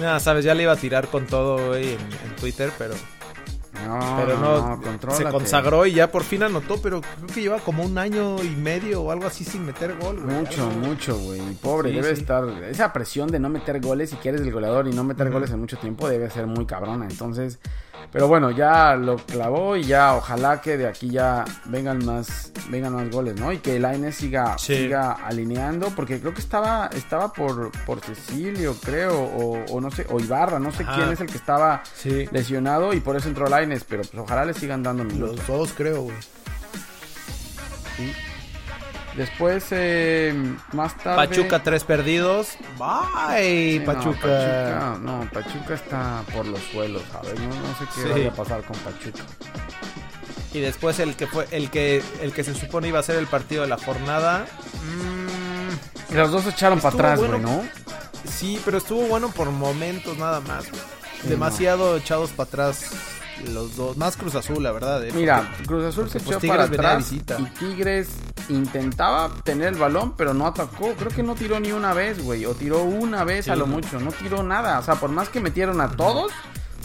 Nada, 0.00 0.18
sabes, 0.18 0.44
ya 0.44 0.54
le 0.54 0.62
iba 0.62 0.72
a 0.72 0.76
tirar 0.76 1.08
con 1.08 1.26
todo, 1.26 1.68
güey, 1.68 1.90
en, 1.90 2.00
en 2.00 2.36
Twitter, 2.36 2.72
pero 2.78 2.94
No, 3.86 4.16
pero 4.24 4.38
no, 4.38 4.76
se 4.76 4.82
contrólate. 4.88 5.30
consagró 5.30 5.86
y 5.86 5.92
ya 5.94 6.10
por 6.10 6.22
fin 6.24 6.42
anotó, 6.42 6.80
pero 6.80 7.00
creo 7.00 7.26
que 7.34 7.40
lleva 7.42 7.58
como 7.58 7.82
un 7.84 7.96
año 7.98 8.42
y 8.42 8.48
medio 8.50 9.02
o 9.02 9.10
algo 9.10 9.26
así 9.26 9.44
sin 9.44 9.64
meter 9.66 9.96
gol, 9.98 10.20
güey. 10.20 10.36
Mucho, 10.36 10.62
Algo- 10.70 10.86
mucho, 10.88 11.16
güey. 11.18 11.40
Pobre, 11.62 11.90
Sí, 11.90 11.96
debe 11.96 12.14
sí. 12.14 12.20
estar. 12.22 12.44
Esa 12.64 12.92
presión 12.92 13.28
de 13.30 13.38
no 13.40 13.48
meter 13.48 13.80
goles, 13.80 14.10
si 14.10 14.16
quieres 14.16 14.40
el 14.42 14.52
goleador 14.52 14.86
y 14.88 14.92
no 14.92 15.04
meter 15.04 15.30
goles 15.30 15.50
en 15.50 15.60
mucho 15.60 15.78
tiempo, 15.78 16.08
debe 16.08 16.30
ser 16.30 16.46
muy 16.46 16.66
cabrona. 16.66 17.06
Entonces, 17.08 17.58
pero 18.12 18.26
bueno, 18.28 18.50
ya 18.50 18.96
lo 18.96 19.16
clavó 19.16 19.76
y 19.76 19.84
ya 19.84 20.16
ojalá 20.16 20.60
que 20.60 20.76
de 20.76 20.88
aquí 20.88 21.10
ya 21.10 21.44
vengan 21.66 22.04
más, 22.04 22.50
vengan 22.68 22.94
más 22.94 23.10
goles, 23.10 23.38
¿no? 23.38 23.52
Y 23.52 23.58
que 23.58 23.76
el 23.76 23.84
Aines 23.84 24.16
siga, 24.16 24.56
Sí. 24.58 24.74
siga 24.74 25.12
alineando, 25.12 25.88
porque 25.94 26.18
creo 26.18 26.32
que 26.34 26.40
estaba, 26.40 26.88
estaba 26.94 27.32
por, 27.32 27.70
por 27.86 28.00
Cecilio, 28.00 28.74
creo, 28.82 29.20
o, 29.22 29.64
o 29.70 29.80
no 29.80 29.90
sé, 29.90 30.06
o 30.10 30.18
Ibarra, 30.18 30.58
no 30.58 30.72
sé 30.72 30.82
Ajá. 30.82 30.96
quién 30.96 31.10
es 31.10 31.20
el 31.20 31.26
que 31.28 31.36
estaba 31.36 31.82
lesionado 32.32 32.92
y 32.94 33.00
por 33.00 33.16
eso 33.16 33.28
entró 33.28 33.46
Pero 33.88 34.02
pues 34.02 34.14
ojalá 34.22 34.44
le 34.44 34.54
sigan 34.54 34.82
dando 34.82 35.04
minutos. 35.04 35.36
los 35.38 35.46
dos 35.46 35.70
creo, 35.76 36.02
güey. 36.02 36.16
Sí. 37.96 38.12
Después, 39.16 39.64
eh, 39.72 40.32
más 40.72 40.96
tarde. 40.98 41.16
Pachuca 41.28 41.62
tres 41.62 41.82
perdidos. 41.84 42.56
Bye, 42.78 43.72
Sí, 43.72 43.78
no, 43.80 43.84
Pachuca. 43.92 44.98
No, 45.00 45.28
Pachuca 45.32 45.74
está 45.74 46.22
por 46.32 46.46
los 46.46 46.60
suelos, 46.72 47.02
¿sabes? 47.12 47.34
No, 47.40 47.48
no 47.48 47.78
sé 47.78 47.84
qué 47.94 48.02
Sí. 48.02 48.08
vaya 48.08 48.28
a 48.30 48.32
pasar 48.34 48.62
con 48.62 48.76
Pachuca. 48.78 49.24
Y 50.52 50.60
después 50.60 50.98
el 51.00 51.14
que 51.16 51.26
fue 51.26 51.46
el 51.50 51.70
que 51.70 52.02
el 52.22 52.32
que 52.32 52.42
se 52.44 52.54
supone 52.54 52.88
iba 52.88 52.98
a 52.98 53.02
ser 53.02 53.16
el 53.16 53.26
partido 53.26 53.62
de 53.62 53.68
la 53.68 53.78
jornada. 53.78 54.46
mm, 54.84 56.12
Y 56.12 56.16
los 56.16 56.30
dos 56.30 56.44
se 56.44 56.50
echaron 56.50 56.80
para 56.80 56.94
atrás, 56.94 57.18
güey, 57.18 57.30
bueno. 57.30 57.48
¿no? 57.48 58.30
sí, 58.30 58.60
pero 58.64 58.78
estuvo 58.78 59.02
bueno 59.02 59.28
por 59.30 59.50
momentos 59.50 60.16
nada 60.18 60.40
más. 60.40 60.64
Sí, 60.64 61.28
Demasiado 61.28 61.96
echados 61.98 62.30
para 62.30 62.48
atrás 62.48 62.84
los 63.48 63.76
dos. 63.76 63.96
Más 63.96 64.16
Cruz 64.16 64.34
Azul, 64.34 64.62
la 64.62 64.72
verdad. 64.72 65.04
eh, 65.04 65.12
Mira, 65.14 65.52
Cruz 65.66 65.84
Azul 65.84 66.08
se 66.10 66.18
echó 66.18 66.38
pues, 66.38 66.46
para 66.46 66.64
atrás 66.64 66.98
visita. 67.10 67.38
y 67.40 67.44
Tigres 67.58 68.08
intentaba 68.48 69.30
tener 69.44 69.68
el 69.68 69.76
balón, 69.78 70.14
pero 70.16 70.34
no 70.34 70.46
atacó. 70.46 70.92
Creo 70.94 71.10
que 71.10 71.22
no 71.22 71.34
tiró 71.34 71.60
ni 71.60 71.72
una 71.72 71.92
vez, 71.94 72.22
güey. 72.22 72.44
O 72.46 72.54
tiró 72.54 72.82
una 72.82 73.24
vez 73.24 73.44
Sí, 73.46 73.50
a 73.50 73.56
lo 73.56 73.66
no. 73.66 73.74
mucho. 73.74 73.98
No 74.00 74.12
tiró 74.12 74.42
nada. 74.42 74.78
O 74.78 74.82
sea, 74.82 74.96
por 74.96 75.10
más 75.10 75.28
que 75.28 75.40
metieron 75.40 75.80
a 75.80 75.90
todos, 75.92 76.32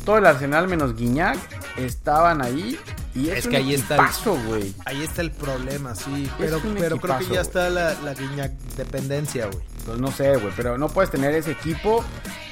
todo 0.06 0.18
el 0.18 0.26
arsenal 0.26 0.68
menos 0.68 0.96
Guiñac 0.96 1.38
estaban 1.78 2.42
ahí. 2.42 2.80
Y 3.14 3.30
es, 3.30 3.40
Es 3.40 3.46
un 3.46 3.52
que 3.52 3.58
ahí 3.58 3.74
está 3.74 3.96
el- 3.96 4.02
equipazo, 4.02 4.38
güey. 4.46 4.74
Ahí 4.86 5.02
está 5.04 5.22
el 5.22 5.32
problema, 5.32 5.96
sí. 5.96 6.30
Pero, 6.38 6.60
pero 6.78 6.98
creo 7.00 7.18
que 7.20 7.28
ya 7.28 7.42
está 7.42 7.70
la, 7.70 7.94
la 8.04 8.14
guiña 8.14 8.52
dependencia, 8.76 9.46
güey. 9.48 9.64
Pues 9.86 9.98
no 10.00 10.12
sé, 10.12 10.36
güey, 10.36 10.52
pero 10.58 10.78
no 10.78 10.90
puedes 10.90 11.12
tener 11.12 11.34
ese 11.34 11.52
equipo 11.52 12.04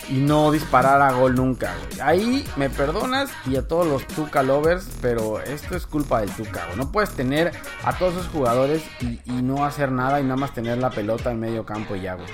y 0.09 0.15
no 0.15 0.51
disparar 0.51 1.01
a 1.01 1.11
gol 1.13 1.35
nunca, 1.35 1.73
güey. 1.87 2.01
Ahí 2.01 2.45
me 2.55 2.69
perdonas 2.69 3.29
y 3.45 3.55
a 3.55 3.67
todos 3.67 3.87
los 3.87 4.05
Tuca 4.07 4.43
lovers, 4.43 4.87
pero 5.01 5.41
esto 5.41 5.75
es 5.75 5.85
culpa 5.85 6.21
del 6.21 6.31
Tuca, 6.31 6.65
güey. 6.65 6.77
No 6.77 6.91
puedes 6.91 7.11
tener 7.11 7.51
a 7.83 7.97
todos 7.97 8.13
esos 8.15 8.27
jugadores 8.27 8.81
y, 9.01 9.19
y 9.25 9.41
no 9.41 9.65
hacer 9.65 9.91
nada 9.91 10.19
y 10.19 10.23
nada 10.23 10.35
más 10.35 10.53
tener 10.53 10.77
la 10.77 10.89
pelota 10.89 11.31
en 11.31 11.39
medio 11.39 11.65
campo 11.65 11.95
y 11.95 12.01
ya, 12.01 12.15
güey. 12.15 12.27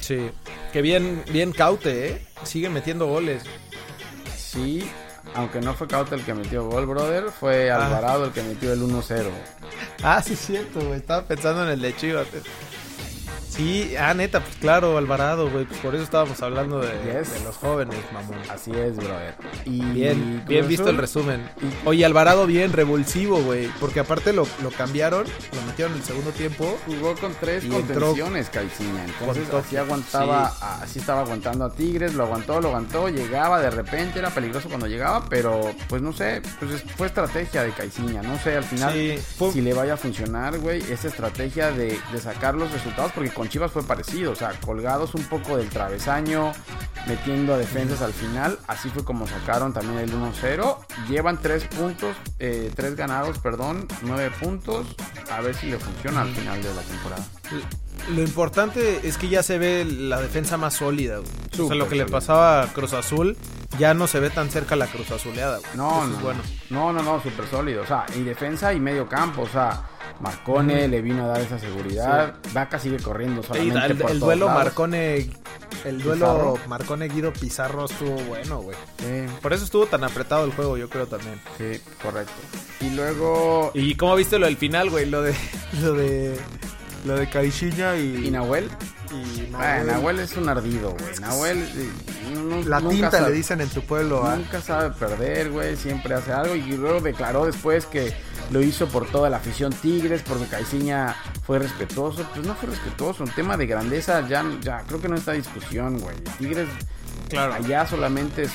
Sí. 0.00 0.30
Que 0.72 0.82
bien, 0.82 1.22
bien 1.30 1.52
caute, 1.52 2.08
¿eh? 2.08 2.26
Sigue 2.44 2.68
metiendo 2.68 3.06
goles. 3.06 3.42
Sí, 4.36 4.88
aunque 5.34 5.60
no 5.60 5.74
fue 5.74 5.86
Cauta 5.86 6.14
el 6.14 6.22
que 6.24 6.34
metió 6.34 6.64
gol, 6.68 6.86
brother, 6.86 7.30
fue 7.30 7.70
Ah. 7.70 7.84
Alvarado 7.86 8.24
el 8.26 8.32
que 8.32 8.42
metió 8.42 8.72
el 8.72 8.80
1-0. 8.82 9.28
Ah, 10.02 10.22
sí, 10.22 10.34
es 10.34 10.40
cierto, 10.40 10.80
güey. 10.80 10.94
Estaba 10.98 11.22
pensando 11.26 11.64
en 11.64 11.70
el 11.70 11.80
de 11.80 11.96
Chivas. 11.96 12.26
Sí, 13.56 13.94
ah, 13.98 14.12
neta, 14.12 14.40
pues 14.40 14.56
claro, 14.56 14.98
Alvarado, 14.98 15.48
güey. 15.50 15.64
Pues 15.64 15.80
por 15.80 15.94
eso 15.94 16.04
estábamos 16.04 16.42
hablando 16.42 16.80
de, 16.80 16.88
Yes. 17.06 17.32
de 17.32 17.40
los 17.44 17.56
jóvenes, 17.56 17.96
mamón. 18.12 18.36
Así 18.50 18.70
es, 18.72 18.96
brother. 18.96 19.34
Y 19.64 19.80
Bien, 19.80 20.44
bien 20.46 20.68
visto 20.68 20.90
el 20.90 20.98
resumen. 20.98 21.48
Y- 21.62 21.88
Oye, 21.88 22.04
Alvarado 22.04 22.46
bien 22.46 22.72
revulsivo, 22.74 23.38
güey. 23.40 23.68
Porque 23.80 24.00
aparte 24.00 24.34
lo, 24.34 24.46
lo 24.62 24.70
cambiaron, 24.70 25.24
lo 25.24 25.62
metieron 25.62 25.92
en 25.94 26.00
el 26.00 26.04
segundo 26.04 26.30
tiempo. 26.32 26.76
Jugó 26.86 27.14
con 27.16 27.32
tres 27.40 27.64
contenciones, 27.64 28.50
Caixinha. 28.50 29.04
Entonces 29.06 29.48
Con 29.48 29.60
así 29.60 29.76
aguantaba, 29.78 30.52
así 30.82 30.98
estaba 30.98 31.22
aguantando 31.22 31.64
a 31.64 31.72
Tigres, 31.72 32.12
lo 32.14 32.24
aguantó, 32.24 32.60
lo 32.60 32.68
aguantó, 32.68 33.08
llegaba 33.08 33.60
de 33.60 33.70
repente, 33.70 34.18
era 34.18 34.28
peligroso 34.30 34.68
cuando 34.68 34.86
llegaba, 34.86 35.24
pero 35.30 35.70
pues 35.88 36.02
no 36.02 36.12
sé, 36.12 36.42
pues 36.58 36.72
es- 36.72 36.82
fue 36.96 37.06
estrategia 37.06 37.62
de 37.62 37.70
Caixinha. 37.70 38.20
No 38.22 38.38
sé 38.38 38.56
al 38.56 38.64
final 38.64 38.92
Sí, 38.92 39.18
si 39.52 39.60
le 39.62 39.72
vaya 39.72 39.94
a 39.94 39.96
funcionar, 39.96 40.58
güey, 40.58 40.82
esa 40.92 41.08
estrategia 41.08 41.70
de, 41.70 41.98
de 42.12 42.20
sacar 42.20 42.54
los 42.54 42.70
resultados, 42.70 43.12
porque 43.12 43.30
con 43.30 43.45
Chivas 43.48 43.72
fue 43.72 43.82
parecido, 43.82 44.32
o 44.32 44.34
sea, 44.34 44.52
colgados 44.60 45.14
un 45.14 45.24
poco 45.24 45.56
del 45.56 45.68
travesaño, 45.68 46.52
metiendo 47.06 47.54
a 47.54 47.58
defensas 47.58 48.02
al 48.02 48.12
final, 48.12 48.58
así 48.66 48.88
fue 48.90 49.04
como 49.04 49.26
sacaron 49.26 49.72
también 49.72 49.98
el 49.98 50.12
1-0. 50.12 50.78
Llevan 51.08 51.40
tres 51.40 51.64
puntos, 51.64 52.16
eh, 52.38 52.70
tres 52.74 52.96
ganados, 52.96 53.38
perdón, 53.38 53.86
nueve 54.02 54.30
puntos, 54.40 54.86
a 55.30 55.40
ver 55.40 55.54
si 55.54 55.66
le 55.70 55.78
funciona 55.78 56.22
al 56.22 56.28
final 56.34 56.62
de 56.62 56.74
la 56.74 56.82
temporada. 56.82 57.24
Lo 58.14 58.22
importante 58.22 59.00
es 59.06 59.18
que 59.18 59.28
ya 59.28 59.42
se 59.42 59.58
ve 59.58 59.84
la 59.84 60.20
defensa 60.20 60.56
más 60.56 60.74
sólida, 60.74 61.18
güey. 61.18 61.30
O 61.58 61.66
sea, 61.66 61.76
lo 61.76 61.88
que 61.88 61.96
le 61.96 62.06
pasaba 62.06 62.62
a 62.62 62.72
Cruz 62.72 62.92
Azul, 62.92 63.36
ya 63.78 63.94
no 63.94 64.06
se 64.06 64.20
ve 64.20 64.30
tan 64.30 64.48
cerca 64.50 64.76
la 64.76 64.86
Cruz 64.86 65.10
Azuleada, 65.10 65.58
güey. 65.58 65.70
No, 65.74 65.88
Eso 66.02 66.06
no, 66.06 66.14
es 66.16 66.22
bueno. 66.22 66.40
no, 66.70 66.92
no, 66.92 67.02
no, 67.02 67.22
súper 67.22 67.46
sólido. 67.48 67.82
O 67.82 67.86
sea, 67.86 68.06
y 68.14 68.22
defensa 68.22 68.72
y 68.72 68.80
medio 68.80 69.08
campo. 69.08 69.42
O 69.42 69.48
sea, 69.48 69.82
Marcone 70.20 70.88
le 70.88 71.00
vino 71.02 71.24
a 71.24 71.28
dar 71.28 71.40
esa 71.40 71.58
seguridad. 71.58 72.34
Vaca 72.52 72.78
sigue 72.78 72.98
corriendo 72.98 73.42
solamente 73.42 73.86
el, 73.86 73.96
por 73.98 74.10
el 74.10 74.18
todos 74.18 74.20
duelo 74.20 74.46
lados. 74.46 74.64
Marcone 74.64 75.30
el 75.84 76.02
duelo 76.02 76.26
Pizarro. 76.26 76.58
Marcone 76.68 77.08
Guido 77.08 77.32
Pizarro 77.32 77.84
estuvo 77.84 78.14
bueno, 78.24 78.60
güey. 78.62 78.76
Sí, 78.98 79.26
Por 79.42 79.52
eso 79.52 79.64
estuvo 79.64 79.86
tan 79.86 80.04
apretado 80.04 80.44
el 80.44 80.52
juego, 80.52 80.76
yo 80.76 80.88
creo 80.88 81.06
también. 81.06 81.40
sí, 81.58 81.80
correcto. 82.02 82.32
Y 82.80 82.90
luego... 82.90 83.70
¿Y 83.74 83.94
cómo 83.94 84.16
viste 84.16 84.38
lo 84.38 84.46
del 84.46 84.56
final, 84.56 84.90
güey? 84.90 85.06
Lo 85.06 85.22
de 85.22 85.34
lo 85.82 85.92
de 85.92 86.36
lo 87.04 87.16
de 87.16 87.28
Caixinha 87.30 87.96
y 87.96 88.26
¿Y 88.26 88.30
Nahuel? 88.30 88.68
y 89.12 89.54
Ah, 89.54 89.76
Nahuel. 89.78 89.86
Nahuel 89.86 90.18
es 90.20 90.36
un 90.36 90.48
ardido, 90.48 90.90
güey. 90.98 91.14
Nahuel... 91.20 91.58
eh, 91.58 91.90
no- 92.34 92.62
La 92.68 92.80
tinta 92.80 93.10
sabe- 93.12 93.30
le 93.30 93.36
dicen 93.36 93.60
en 93.60 93.68
tu 93.68 93.82
pueblo, 93.82 94.26
¿ah? 94.26 94.34
Nunca 94.36 94.60
sabe 94.60 94.90
perder, 94.90 95.50
güey. 95.52 95.76
Siempre 95.76 96.14
hace 96.14 96.32
algo. 96.32 96.56
Y 96.56 96.62
luego 96.76 97.00
declaró 97.00 97.46
después 97.46 97.86
que 97.86 98.12
lo 98.50 98.62
hizo 98.62 98.86
por 98.88 99.06
toda 99.10 99.28
la 99.30 99.38
afición 99.38 99.72
Tigres, 99.72 100.22
porque 100.22 100.46
Caiciña 100.46 101.14
fue 101.44 101.58
respetuoso. 101.58 102.24
Pues 102.34 102.46
no 102.46 102.54
fue 102.54 102.70
respetuoso. 102.70 103.24
Un 103.24 103.30
tema 103.30 103.56
de 103.56 103.66
grandeza 103.66 104.26
ya, 104.28 104.44
ya 104.60 104.82
creo 104.86 105.00
que 105.00 105.08
no 105.08 105.16
está 105.16 105.32
discusión, 105.32 105.98
güey. 105.98 106.16
Tigres 106.38 106.68
Claro. 107.28 107.54
allá 107.54 107.86
solamente 107.86 108.42
es- 108.42 108.52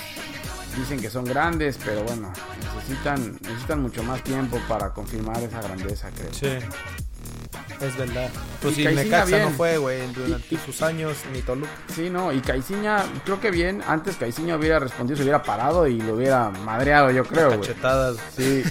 dicen 0.78 1.02
que 1.02 1.10
son 1.10 1.26
grandes, 1.26 1.78
pero 1.84 2.04
bueno, 2.04 2.32
necesitan, 2.78 3.38
necesitan 3.42 3.82
mucho 3.82 4.02
más 4.04 4.24
tiempo 4.24 4.58
para 4.70 4.94
confirmar 4.94 5.38
esa 5.44 5.62
grandeza, 5.62 6.10
creo. 6.16 6.34
Sí. 6.34 6.66
Es 7.82 7.98
verdad. 7.98 8.30
Pues 8.62 8.78
Y 8.78 8.86
si 8.88 8.94
Necaxa 8.96 9.40
no 9.40 9.50
fue, 9.52 9.78
güey, 9.78 10.06
durante 10.14 10.54
Y- 10.56 10.58
sus 10.60 10.82
años, 10.82 11.18
ni 11.34 11.42
Toluca. 11.42 11.72
Sí, 11.96 12.10
no, 12.10 12.32
y 12.32 12.40
Caiciña, 12.42 13.04
creo 13.26 13.40
que 13.42 13.50
bien, 13.50 13.82
antes 13.88 14.16
Caiciña 14.18 14.56
hubiera 14.56 14.78
respondido, 14.80 15.18
se 15.18 15.24
hubiera 15.24 15.42
parado 15.42 15.88
y 15.88 16.00
lo 16.00 16.14
hubiera 16.14 16.50
madreado, 16.50 17.10
yo 17.12 17.24
creo, 17.26 17.58
güey. 17.58 17.70
Sí, 18.36 18.64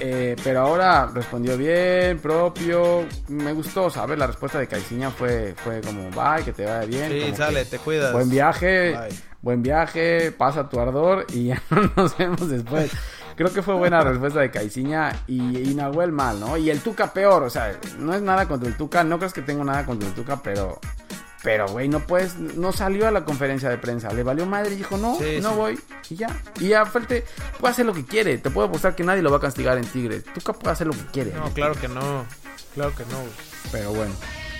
eh, 0.00 0.34
pero 0.42 0.60
ahora 0.60 1.06
respondió 1.14 1.56
bien, 1.56 2.18
propio. 2.18 3.06
Me 3.28 3.52
gustó, 3.52 3.88
¿sabes? 3.90 4.18
La 4.18 4.26
respuesta 4.26 4.58
de 4.58 4.66
Caiciña 4.66 5.10
fue, 5.10 5.54
fue 5.62 5.80
como, 5.80 6.10
bye, 6.10 6.44
que 6.44 6.52
te 6.52 6.64
vaya 6.64 6.84
bien. 6.84 7.10
Sí, 7.12 7.20
como 7.22 7.36
sale, 7.36 7.64
te 7.64 7.78
cuidas. 7.78 8.12
Buen 8.12 8.28
viaje, 8.28 8.96
Bye. 8.98 9.16
buen 9.42 9.62
viaje, 9.62 10.32
pasa 10.32 10.68
tu 10.68 10.80
ardor 10.80 11.24
y 11.32 11.46
ya 11.48 11.62
nos 11.96 12.16
vemos 12.18 12.48
después. 12.48 12.90
Creo 13.36 13.52
que 13.52 13.62
fue 13.62 13.74
buena 13.74 14.00
respuesta 14.00 14.40
de 14.40 14.50
Caiciña 14.50 15.12
y, 15.26 15.58
y 15.70 15.74
Nahuel 15.74 16.10
mal, 16.10 16.40
¿no? 16.40 16.56
Y 16.56 16.70
el 16.70 16.80
Tuca 16.80 17.12
peor, 17.12 17.42
o 17.42 17.50
sea, 17.50 17.78
no 17.98 18.14
es 18.14 18.22
nada 18.22 18.48
contra 18.48 18.68
el 18.68 18.76
Tuca, 18.76 19.04
no 19.04 19.18
crees 19.18 19.32
que 19.34 19.42
tengo 19.42 19.62
nada 19.64 19.84
contra 19.84 20.08
el 20.08 20.14
Tuca, 20.14 20.42
pero... 20.42 20.80
Pero, 21.42 21.68
güey, 21.68 21.86
no 21.88 22.00
puedes, 22.00 22.36
no 22.38 22.72
salió 22.72 23.06
a 23.06 23.12
la 23.12 23.24
conferencia 23.24 23.68
de 23.68 23.78
prensa, 23.78 24.12
le 24.12 24.24
valió 24.24 24.46
madre 24.46 24.72
y 24.72 24.76
dijo, 24.78 24.96
no, 24.96 25.16
Sí, 25.16 25.38
no 25.40 25.50
sí. 25.50 25.56
voy, 25.56 25.80
y 26.10 26.16
ya. 26.16 26.28
Y 26.58 26.72
aparte, 26.72 27.24
puede 27.60 27.70
hacer 27.72 27.86
lo 27.86 27.92
que 27.92 28.04
quiere, 28.04 28.38
te 28.38 28.50
puedo 28.50 28.66
apostar 28.66 28.96
que 28.96 29.04
nadie 29.04 29.22
lo 29.22 29.30
va 29.30 29.36
a 29.36 29.40
castigar 29.40 29.78
en 29.78 29.84
Tigres. 29.84 30.24
Tuca 30.24 30.52
puede 30.54 30.72
hacer 30.72 30.88
lo 30.88 30.92
que 30.94 31.04
quiere. 31.12 31.32
No, 31.34 31.48
claro 31.50 31.74
que 31.76 31.86
no. 31.86 32.24
Claro 32.74 32.92
que 32.96 33.04
no, 33.04 33.18
güey. 33.20 33.30
Pero 33.70 33.92
bueno. 33.92 34.12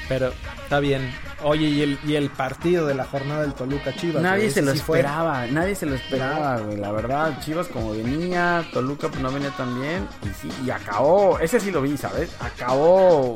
Pero 0.08 0.32
está 0.62 0.80
bien. 0.80 1.12
Oye, 1.42 1.66
y 1.66 1.82
el, 1.82 1.98
y 2.06 2.14
el 2.14 2.30
partido 2.30 2.86
de 2.86 2.94
la 2.94 3.04
jornada 3.04 3.42
del 3.42 3.52
Toluca 3.54 3.94
Chivas. 3.94 4.22
Nadie 4.22 4.50
se 4.50 4.62
lo 4.62 4.72
sí 4.72 4.78
fue. 4.78 4.98
esperaba, 4.98 5.46
nadie 5.46 5.74
se 5.74 5.84
lo 5.86 5.94
esperaba, 5.94 6.58
güey. 6.58 6.76
La 6.78 6.90
verdad, 6.92 7.38
Chivas 7.44 7.66
como 7.68 7.90
venía, 7.92 8.64
Toluca 8.72 9.08
pues 9.08 9.20
no 9.20 9.30
venía 9.30 9.50
tan 9.50 9.78
bien. 9.80 10.08
Y 10.22 10.28
sí, 10.40 10.48
y 10.64 10.70
acabó, 10.70 11.38
ese 11.38 11.60
sí 11.60 11.70
lo 11.70 11.82
vi, 11.82 11.96
¿sabes? 11.96 12.30
Acabó 12.40 13.34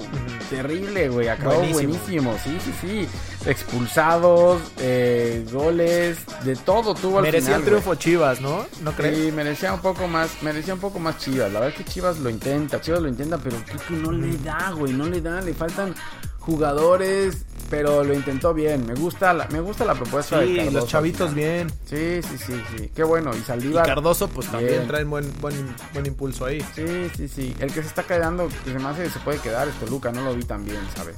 terrible, 0.49 1.09
güey. 1.09 1.29
Acabó 1.29 1.57
Buenísimo. 1.57 1.89
buenísimo. 1.93 2.37
Sí, 2.43 2.59
sí, 2.65 2.73
sí. 2.81 3.09
Expulsados, 3.47 4.61
eh, 4.79 5.47
goles, 5.53 6.19
de 6.45 6.57
todo 6.57 6.95
tuvo 6.95 7.19
al 7.19 7.23
Merecía 7.25 7.47
final, 7.57 7.61
el 7.61 7.67
triunfo 7.67 7.95
Chivas, 7.95 8.41
¿no? 8.41 8.67
¿No 8.83 8.93
crees? 8.93 9.17
Sí, 9.17 9.33
merecía 9.33 9.73
un 9.75 9.81
poco 9.81 10.09
más, 10.09 10.43
merecía 10.43 10.75
un 10.75 10.81
poco 10.81 10.99
más 10.99 11.19
Chivas. 11.19 11.53
La 11.53 11.61
verdad 11.61 11.69
es 11.79 11.85
que 11.85 11.91
Chivas 11.91 12.19
lo 12.19 12.31
intenta, 12.31 12.81
Chivas 12.81 13.01
lo 13.01 13.09
intenta, 13.09 13.39
pero 13.39 13.57
que 13.87 13.95
no 13.95 14.11
le 14.13 14.37
da, 14.39 14.71
güey, 14.73 14.93
no 14.93 15.07
le 15.07 15.21
da, 15.21 15.41
le 15.41 15.55
faltan 15.55 15.95
jugadores 16.41 17.45
pero 17.69 18.03
lo 18.03 18.13
intentó 18.15 18.53
bien. 18.53 18.85
Me 18.85 18.95
gusta 18.95 19.33
la, 19.33 19.47
me 19.53 19.61
gusta 19.61 19.85
la 19.85 19.95
propuesta 19.95 20.41
de 20.41 20.47
Sí, 20.49 20.57
Cardoso. 20.57 20.79
los 20.79 20.89
chavitos 20.89 21.35
bien. 21.35 21.71
Sí, 21.85 22.21
sí, 22.21 22.37
sí, 22.37 22.61
sí. 22.77 22.91
Qué 22.93 23.05
bueno. 23.05 23.31
Y 23.33 23.39
Y 23.39 23.43
Saldívar. 23.43 23.87
Cardoso, 23.87 24.27
pues 24.27 24.49
también 24.49 24.73
Bien. 24.73 24.89
traen 24.89 25.09
buen, 25.09 25.33
buen, 25.41 25.55
buen 25.93 26.05
impulso 26.05 26.47
ahí. 26.47 26.61
Sí, 26.75 27.09
sí, 27.17 27.29
sí. 27.29 27.55
El 27.61 27.69
que 27.73 27.81
se 27.83 27.87
está 27.89 28.03
quedando, 28.03 28.49
que 28.65 28.73
se 28.73 28.79
me 28.81 28.89
hace 28.89 29.05
que 29.05 29.11
se 29.11 29.21
puede 29.21 29.39
quedar 29.39 29.69
es 29.69 29.75
Toluca. 29.79 30.11
No 30.11 30.23
lo 30.25 30.35
vi 30.35 30.43
tan 30.43 30.65
bien, 30.65 30.81
¿sabes? 30.97 31.15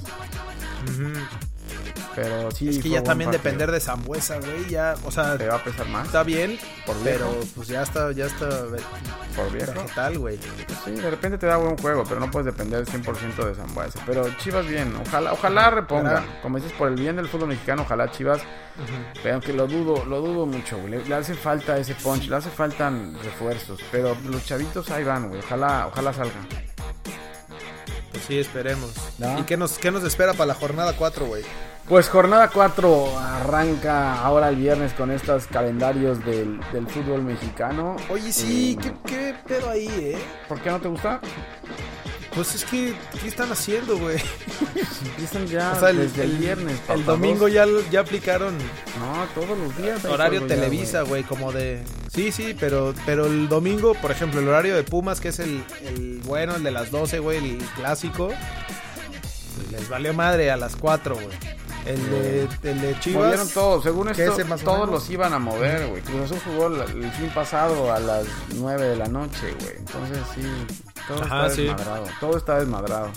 Ujú. 0.90 1.12
Pero 2.14 2.50
sí. 2.50 2.68
Es 2.68 2.78
que 2.78 2.90
ya 2.90 3.02
también 3.02 3.30
partido. 3.30 3.42
depender 3.42 3.70
de 3.70 3.80
Zambuesa, 3.80 4.38
güey, 4.38 4.68
ya, 4.68 4.94
o 5.04 5.10
sea, 5.10 5.36
Te 5.38 5.46
va 5.46 5.56
a 5.56 5.64
pesar 5.64 5.88
más 5.88 6.06
está 6.06 6.22
bien, 6.22 6.58
por 6.84 6.96
pero 6.98 7.26
pues 7.54 7.68
ya 7.68 7.82
está, 7.82 8.12
ya 8.12 8.26
está 8.26 8.48
por 9.34 9.50
viejo. 9.50 9.72
vegetal, 9.72 10.18
güey. 10.18 10.36
Pues 10.36 10.78
sí, 10.84 10.90
de 10.90 11.10
repente 11.10 11.38
te 11.38 11.46
da 11.46 11.56
buen 11.56 11.76
juego, 11.78 12.04
pero 12.06 12.20
no 12.20 12.30
puedes 12.30 12.46
depender 12.46 12.84
100% 12.84 13.46
de 13.46 13.54
Zambuesa. 13.54 14.00
Pero 14.04 14.28
Chivas 14.38 14.66
bien, 14.66 14.94
ojalá, 15.06 15.32
ojalá 15.32 15.70
reponga. 15.70 16.24
Como 16.42 16.58
dices, 16.58 16.72
por 16.72 16.88
el 16.88 16.96
bien 16.96 17.16
del 17.16 17.28
fútbol 17.28 17.48
mexicano, 17.48 17.82
ojalá 17.82 18.10
Chivas. 18.10 18.42
Pero 19.22 19.34
aunque 19.34 19.52
lo 19.52 19.66
dudo, 19.66 20.04
lo 20.04 20.20
dudo 20.20 20.46
mucho, 20.46 20.78
güey. 20.78 20.90
Le, 20.90 21.04
le 21.04 21.14
hace 21.14 21.34
falta 21.34 21.78
ese 21.78 21.94
punch, 21.94 22.28
le 22.28 22.36
hace 22.36 22.50
faltan 22.50 23.14
refuerzos. 23.22 23.80
Pero 23.90 24.16
los 24.28 24.44
chavitos 24.44 24.90
ahí 24.90 25.04
van, 25.04 25.28
güey. 25.28 25.40
Ojalá, 25.40 25.86
ojalá 25.86 26.12
salgan. 26.12 26.71
Pues 28.12 28.24
sí, 28.24 28.38
esperemos. 28.38 28.92
¿No? 29.18 29.38
¿Y 29.38 29.42
qué 29.42 29.56
nos, 29.56 29.78
qué 29.78 29.90
nos 29.90 30.04
espera 30.04 30.32
para 30.34 30.46
la 30.46 30.54
jornada 30.54 30.92
4, 30.96 31.26
güey? 31.26 31.42
Pues 31.88 32.08
jornada 32.08 32.48
4 32.48 33.18
arranca 33.18 34.14
ahora 34.22 34.48
el 34.50 34.56
viernes 34.56 34.92
con 34.92 35.10
estos 35.10 35.46
calendarios 35.48 36.24
del, 36.24 36.60
del 36.72 36.86
fútbol 36.86 37.22
mexicano. 37.22 37.96
Oye, 38.08 38.32
sí, 38.32 38.76
Mm. 38.78 38.82
¿qué, 38.82 38.94
qué 39.06 39.34
pedo 39.46 39.70
ahí, 39.70 39.86
eh? 39.88 40.18
¿Por 40.48 40.60
qué 40.60 40.70
no 40.70 40.80
te 40.80 40.88
gusta? 40.88 41.20
Pues 42.34 42.54
es 42.54 42.64
que, 42.64 42.94
¿qué 43.20 43.28
están 43.28 43.52
haciendo, 43.52 43.98
güey? 43.98 44.16
Empiezan 45.04 45.46
ya 45.46 45.72
O 45.72 45.80
sea, 45.80 45.90
el, 45.90 45.98
desde 45.98 46.24
el, 46.24 46.30
el- 46.32 46.36
viernes. 46.38 46.78
El 46.88 47.00
papá, 47.00 47.12
domingo 47.12 47.40
dos. 47.40 47.52
ya, 47.52 47.66
ya 47.90 48.00
aplicaron 48.00 48.56
No, 48.98 49.26
todos 49.34 49.58
los 49.58 49.76
días. 49.76 50.02
horario 50.06 50.46
Televisa, 50.46 51.02
güey, 51.02 51.24
como 51.24 51.52
de... 51.52 51.82
Sí, 52.12 52.32
sí, 52.32 52.56
pero, 52.58 52.94
pero 53.06 53.26
el 53.26 53.48
domingo, 53.48 53.94
por 53.94 54.10
ejemplo, 54.10 54.40
el 54.40 54.48
horario 54.48 54.74
de 54.76 54.82
Pumas, 54.82 55.20
que 55.20 55.28
es 55.28 55.38
el, 55.40 55.64
el 55.84 56.20
bueno, 56.24 56.56
el 56.56 56.62
de 56.62 56.70
las 56.70 56.90
12, 56.90 57.18
güey, 57.18 57.38
el 57.38 57.58
clásico, 57.76 58.28
pues 58.28 59.72
les 59.72 59.88
valió 59.88 60.12
madre 60.14 60.50
a 60.50 60.56
las 60.56 60.76
4, 60.76 61.14
güey. 61.14 61.26
El 61.84 62.10
de, 62.10 62.48
el 62.70 62.80
de 62.80 63.00
Chivas... 63.00 63.24
Movieron 63.24 63.48
todos, 63.50 63.82
según 63.82 64.08
esto, 64.08 64.36
todos 64.64 64.88
los 64.88 65.10
iban 65.10 65.32
a 65.34 65.38
mover, 65.38 65.88
güey. 65.88 66.00
Cruz 66.02 66.22
Azul 66.30 66.38
jugó 66.46 66.66
el 66.68 67.10
fin 67.12 67.28
pasado 67.34 67.92
a 67.92 67.98
las 67.98 68.24
9 68.54 68.84
de 68.84 68.96
la 68.96 69.08
noche, 69.08 69.52
güey. 69.60 69.76
Entonces 69.78 70.18
sí, 70.34 70.42
todo 71.08 71.22
Ajá, 71.22 71.46
está 71.46 71.56
sí. 71.56 71.62
desmadrado, 71.62 72.06
todo 72.20 72.36
está 72.36 72.58
desmadrado. 72.58 73.10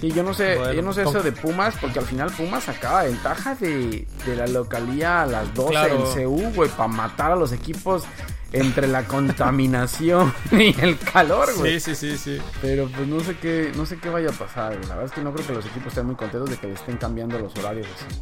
Sí, 0.00 0.10
yo 0.12 0.22
no 0.22 0.34
sé, 0.34 0.56
Bueno, 0.56 0.72
yo 0.74 0.82
no 0.82 0.92
sé 0.92 1.02
eso 1.02 1.22
de 1.22 1.32
Pumas, 1.32 1.74
porque 1.80 1.98
al 1.98 2.04
final 2.04 2.30
Pumas 2.30 2.64
sacaba 2.64 3.04
ventaja 3.04 3.54
de, 3.54 4.06
de 4.26 4.36
la 4.36 4.46
localía 4.46 5.22
a 5.22 5.26
las 5.26 5.54
12 5.54 5.70
Claro. 5.70 6.12
en 6.18 6.24
CU, 6.24 6.52
güey, 6.54 6.68
para 6.70 6.88
matar 6.88 7.32
a 7.32 7.36
los 7.36 7.50
equipos 7.52 8.04
entre 8.52 8.88
la 8.88 9.04
contaminación 9.04 10.34
y 10.52 10.78
el 10.82 10.98
calor, 10.98 11.48
güey. 11.56 11.80
Sí, 11.80 11.94
sí, 11.94 12.10
sí, 12.10 12.18
sí. 12.18 12.42
Pero 12.60 12.88
pues 12.94 13.08
no 13.08 13.20
sé 13.20 13.36
qué, 13.38 13.72
no 13.74 13.86
sé 13.86 13.98
qué 13.98 14.10
vaya 14.10 14.28
a 14.28 14.32
pasar, 14.32 14.76
güey. 14.76 14.82
La 14.86 14.96
verdad 14.96 15.04
es 15.06 15.12
que 15.12 15.22
no 15.22 15.32
creo 15.32 15.46
que 15.46 15.52
los 15.54 15.64
equipos 15.66 15.88
estén 15.88 16.06
muy 16.06 16.14
contentos 16.16 16.50
de 16.50 16.56
que 16.58 16.66
le 16.66 16.74
estén 16.74 16.98
cambiando 16.98 17.38
los 17.38 17.54
horarios 17.56 17.86
así. 17.96 18.20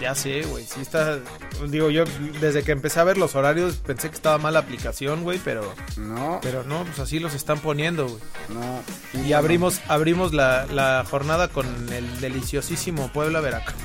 Ya 0.00 0.14
sé, 0.14 0.42
güey, 0.44 0.64
sí 0.64 0.80
está... 0.80 1.18
Digo, 1.68 1.90
yo 1.90 2.04
desde 2.40 2.62
que 2.62 2.72
empecé 2.72 3.00
a 3.00 3.04
ver 3.04 3.18
los 3.18 3.34
horarios 3.34 3.76
pensé 3.76 4.08
que 4.08 4.14
estaba 4.16 4.38
mal 4.38 4.54
la 4.54 4.60
aplicación, 4.60 5.22
güey, 5.24 5.38
pero... 5.44 5.74
No, 5.98 6.38
Pero 6.42 6.64
no, 6.64 6.84
pues 6.84 6.98
así 7.00 7.18
los 7.18 7.34
están 7.34 7.58
poniendo, 7.58 8.06
güey. 8.08 8.20
no. 8.48 8.82
Y 9.26 9.34
abrimos, 9.34 9.80
abrimos 9.88 10.32
la, 10.32 10.64
la 10.66 11.04
jornada 11.08 11.48
con 11.48 11.66
el 11.92 12.20
deliciosísimo 12.20 13.08
Puebla 13.12 13.40
Veracruz. 13.40 13.76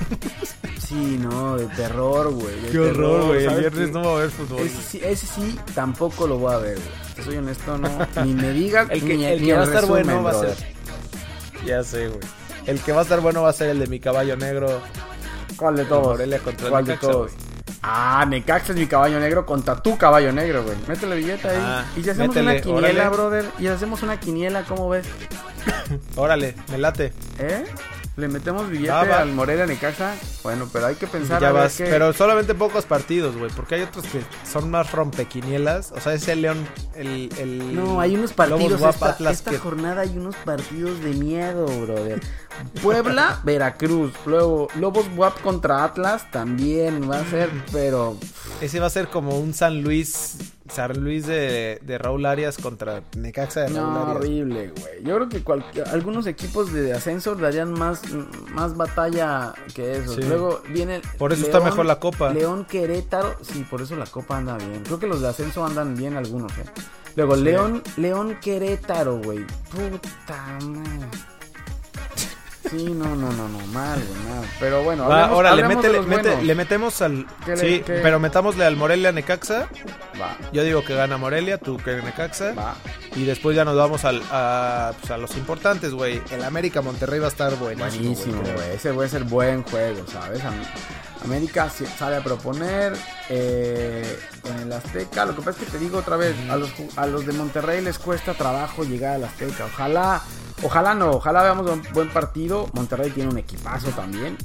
Sí, 0.78 1.18
no, 1.20 1.56
de 1.56 1.66
terror, 1.74 2.30
güey. 2.32 2.54
Qué 2.70 2.78
horror, 2.78 3.26
güey. 3.26 3.38
El 3.44 3.50
¿sabes 3.50 3.60
viernes 3.60 3.90
no 3.90 4.02
va 4.04 4.10
a 4.12 4.14
haber 4.16 4.30
fútbol. 4.30 4.60
Ese 4.66 4.82
sí, 4.82 5.00
ese 5.04 5.26
sí 5.26 5.58
tampoco 5.74 6.26
lo 6.26 6.38
voy 6.38 6.54
a 6.54 6.58
ver, 6.58 6.76
güey. 6.76 7.14
Te 7.16 7.22
Soy 7.24 7.36
honesto, 7.38 7.76
no. 7.76 7.88
Ni 8.24 8.32
me 8.34 8.52
digas 8.52 8.88
El 8.90 9.00
que, 9.04 9.16
ni, 9.16 9.24
el 9.24 9.40
ni 9.40 9.46
que 9.48 9.54
va 9.54 9.62
a 9.62 9.64
estar 9.64 9.84
bueno 9.86 10.22
va 10.22 10.30
a 10.30 10.34
ser. 10.40 10.56
Ya 11.66 11.82
sé, 11.82 12.08
güey. 12.08 12.20
El 12.66 12.80
que 12.80 12.92
va 12.92 13.00
a 13.00 13.02
estar 13.02 13.20
bueno 13.20 13.42
va 13.42 13.50
a 13.50 13.52
ser 13.52 13.68
el 13.70 13.80
de 13.80 13.86
mi 13.88 13.98
caballo 14.00 14.36
negro. 14.36 14.80
¿Cuál 15.56 15.76
de 15.76 15.84
todos? 15.84 16.06
Morelia 16.08 16.38
contra 16.40 16.68
¿Cuál 16.70 16.84
de 16.84 16.92
Necaxa, 16.92 17.12
todos? 17.12 17.32
güey. 17.32 17.46
Ah, 17.82 18.24
Necaxa 18.28 18.72
es 18.72 18.78
mi 18.78 18.86
caballo 18.86 19.18
negro 19.20 19.46
contra 19.46 19.80
tu 19.82 19.96
caballo 19.96 20.32
negro, 20.32 20.64
güey. 20.64 20.76
Métele 20.88 21.16
billete 21.16 21.48
ahí. 21.48 21.58
Ah, 21.60 21.84
y 21.96 22.02
si 22.02 22.10
hacemos 22.10 22.28
métele, 22.34 22.50
una 22.52 22.60
quiniela, 22.60 22.88
órale. 23.10 23.16
brother. 23.16 23.44
Y 23.58 23.62
si 23.62 23.68
hacemos 23.68 24.02
una 24.02 24.18
quiniela, 24.20 24.64
¿cómo 24.64 24.88
ves? 24.88 25.06
Órale, 26.16 26.54
me 26.70 26.78
late. 26.78 27.12
¿Eh? 27.38 27.64
¿Le 28.16 28.28
metemos 28.28 28.70
billete 28.70 28.90
va. 28.90 29.20
al 29.20 29.32
Morelia 29.32 29.66
Necaxa? 29.66 30.14
Bueno, 30.42 30.66
pero 30.72 30.86
hay 30.86 30.94
que 30.94 31.06
pensar 31.06 31.38
ya 31.38 31.48
a 31.50 31.52
ver 31.52 31.62
vas. 31.64 31.74
Pero 31.76 32.14
solamente 32.14 32.54
pocos 32.54 32.86
partidos, 32.86 33.36
güey. 33.36 33.50
Porque 33.54 33.74
hay 33.74 33.82
otros 33.82 34.06
que 34.06 34.22
son 34.50 34.70
más 34.70 34.90
rompequinielas. 34.92 35.92
O 35.92 36.00
sea, 36.00 36.14
ese 36.14 36.34
León. 36.34 36.66
El, 36.94 37.28
el 37.38 37.74
No, 37.76 38.00
hay 38.00 38.14
unos 38.14 38.32
partidos. 38.32 38.80
Esta 38.80 39.10
Atlas 39.10 39.34
esta 39.34 39.50
que- 39.50 39.58
jornada 39.58 40.00
hay 40.00 40.16
unos 40.16 40.34
partidos 40.36 40.98
de 41.02 41.10
miedo, 41.12 41.66
brother. 41.66 42.20
Puebla, 42.82 43.40
Veracruz. 43.44 44.12
Luego, 44.24 44.68
Lobos 44.76 45.04
WAP 45.14 45.40
contra 45.42 45.84
Atlas 45.84 46.30
también 46.30 47.10
va 47.10 47.18
a 47.18 47.24
ser, 47.26 47.50
pero. 47.70 48.16
Ese 48.62 48.80
va 48.80 48.86
a 48.86 48.90
ser 48.90 49.08
como 49.08 49.38
un 49.38 49.52
San 49.52 49.82
Luis. 49.82 50.38
San 50.70 51.02
Luis 51.02 51.26
de, 51.26 51.78
de 51.82 51.98
Raúl 51.98 52.26
Arias 52.26 52.56
contra 52.58 53.02
Necaxa 53.16 53.60
de 53.62 53.68
Raúl 53.68 53.76
No, 53.92 54.00
Arias. 54.02 54.16
horrible, 54.16 54.72
güey. 54.78 55.02
Yo 55.04 55.16
creo 55.16 55.28
que 55.28 55.82
algunos 55.90 56.26
equipos 56.26 56.72
de 56.72 56.92
ascenso 56.92 57.34
darían 57.34 57.72
más, 57.72 58.02
más 58.52 58.76
batalla 58.76 59.54
que 59.74 59.98
eso. 59.98 60.14
Sí. 60.14 60.22
Luego 60.22 60.62
viene. 60.70 61.00
Por 61.18 61.32
eso 61.32 61.44
está 61.46 61.60
mejor 61.60 61.86
la 61.86 61.98
Copa. 62.00 62.32
León 62.32 62.64
Querétaro. 62.64 63.36
Sí, 63.42 63.66
por 63.70 63.80
eso 63.82 63.96
la 63.96 64.06
Copa 64.06 64.36
anda 64.38 64.56
bien. 64.58 64.82
Creo 64.84 64.98
que 64.98 65.06
los 65.06 65.20
de 65.20 65.28
ascenso 65.28 65.64
andan 65.64 65.96
bien 65.96 66.16
algunos, 66.16 66.52
¿eh? 66.58 66.64
Luego 67.16 67.34
Sí. 67.36 67.42
León, 67.44 67.82
León 67.96 68.36
Querétaro, 68.42 69.18
güey. 69.18 69.44
Puta 69.70 70.58
madre. 70.64 71.06
Sí, 72.70 72.84
no, 72.84 73.14
no, 73.14 73.30
no, 73.32 73.48
no, 73.48 73.58
mal, 73.68 74.02
güey, 74.02 74.22
mal. 74.28 74.44
Pero 74.58 74.82
bueno, 74.82 75.08
Va, 75.08 75.24
hablemos- 75.24 75.38
órale, 75.38 75.62
hablemos 75.62 75.82
de 75.84 75.88
métele- 75.90 75.96
los 75.98 76.06
mete- 76.06 76.22
buenos. 76.28 76.44
le 76.44 76.54
metemos 76.54 77.02
al. 77.02 77.26
¿Qué 77.44 77.50
le- 77.52 77.56
sí, 77.56 77.82
qué? 77.86 78.00
pero 78.02 78.18
metámosle 78.18 78.64
al 78.64 78.76
Morelia 78.76 79.12
Necaxa. 79.12 79.68
Va, 80.20 80.36
Yo 80.52 80.62
digo 80.64 80.84
que 80.84 80.94
gana 80.94 81.16
Morelia, 81.16 81.58
tú 81.58 81.76
que 81.76 81.94
Necaxa. 82.02 82.52
va. 82.54 82.74
Y 83.14 83.24
después 83.24 83.54
ya 83.56 83.64
nos 83.64 83.76
vamos 83.76 84.04
al, 84.04 84.22
a, 84.30 84.92
pues, 85.00 85.10
a 85.10 85.16
los 85.16 85.36
importantes, 85.36 85.92
güey. 85.92 86.20
El 86.30 86.44
América 86.44 86.82
Monterrey 86.82 87.18
va 87.20 87.26
a 87.26 87.30
estar 87.30 87.54
buenísimo. 87.56 88.02
Buenísimo, 88.02 88.42
güey. 88.42 88.70
Ese 88.74 88.92
puede 88.92 89.08
ser 89.08 89.24
buen 89.24 89.62
juego, 89.62 90.04
¿sabes? 90.10 90.44
Am- 90.44 90.54
América 91.26 91.68
sale 91.68 92.16
a 92.16 92.22
proponer 92.22 92.94
eh, 93.28 94.18
en 94.44 94.58
el 94.60 94.72
Azteca. 94.72 95.26
Lo 95.26 95.34
que 95.34 95.42
pasa 95.42 95.58
es 95.60 95.66
que 95.66 95.72
te 95.72 95.78
digo 95.78 95.98
otra 95.98 96.16
vez, 96.16 96.34
a 96.48 96.56
los, 96.56 96.70
a 96.96 97.06
los 97.06 97.26
de 97.26 97.32
Monterrey 97.32 97.82
les 97.82 97.98
cuesta 97.98 98.34
trabajo 98.34 98.84
llegar 98.84 99.16
al 99.16 99.24
Azteca. 99.24 99.66
Ojalá, 99.66 100.22
ojalá 100.62 100.94
no, 100.94 101.10
ojalá 101.10 101.42
veamos 101.42 101.68
un 101.68 101.82
buen 101.92 102.08
partido. 102.10 102.68
Monterrey 102.72 103.10
tiene 103.10 103.30
un 103.30 103.38
equipazo 103.38 103.88
también. 103.90 104.38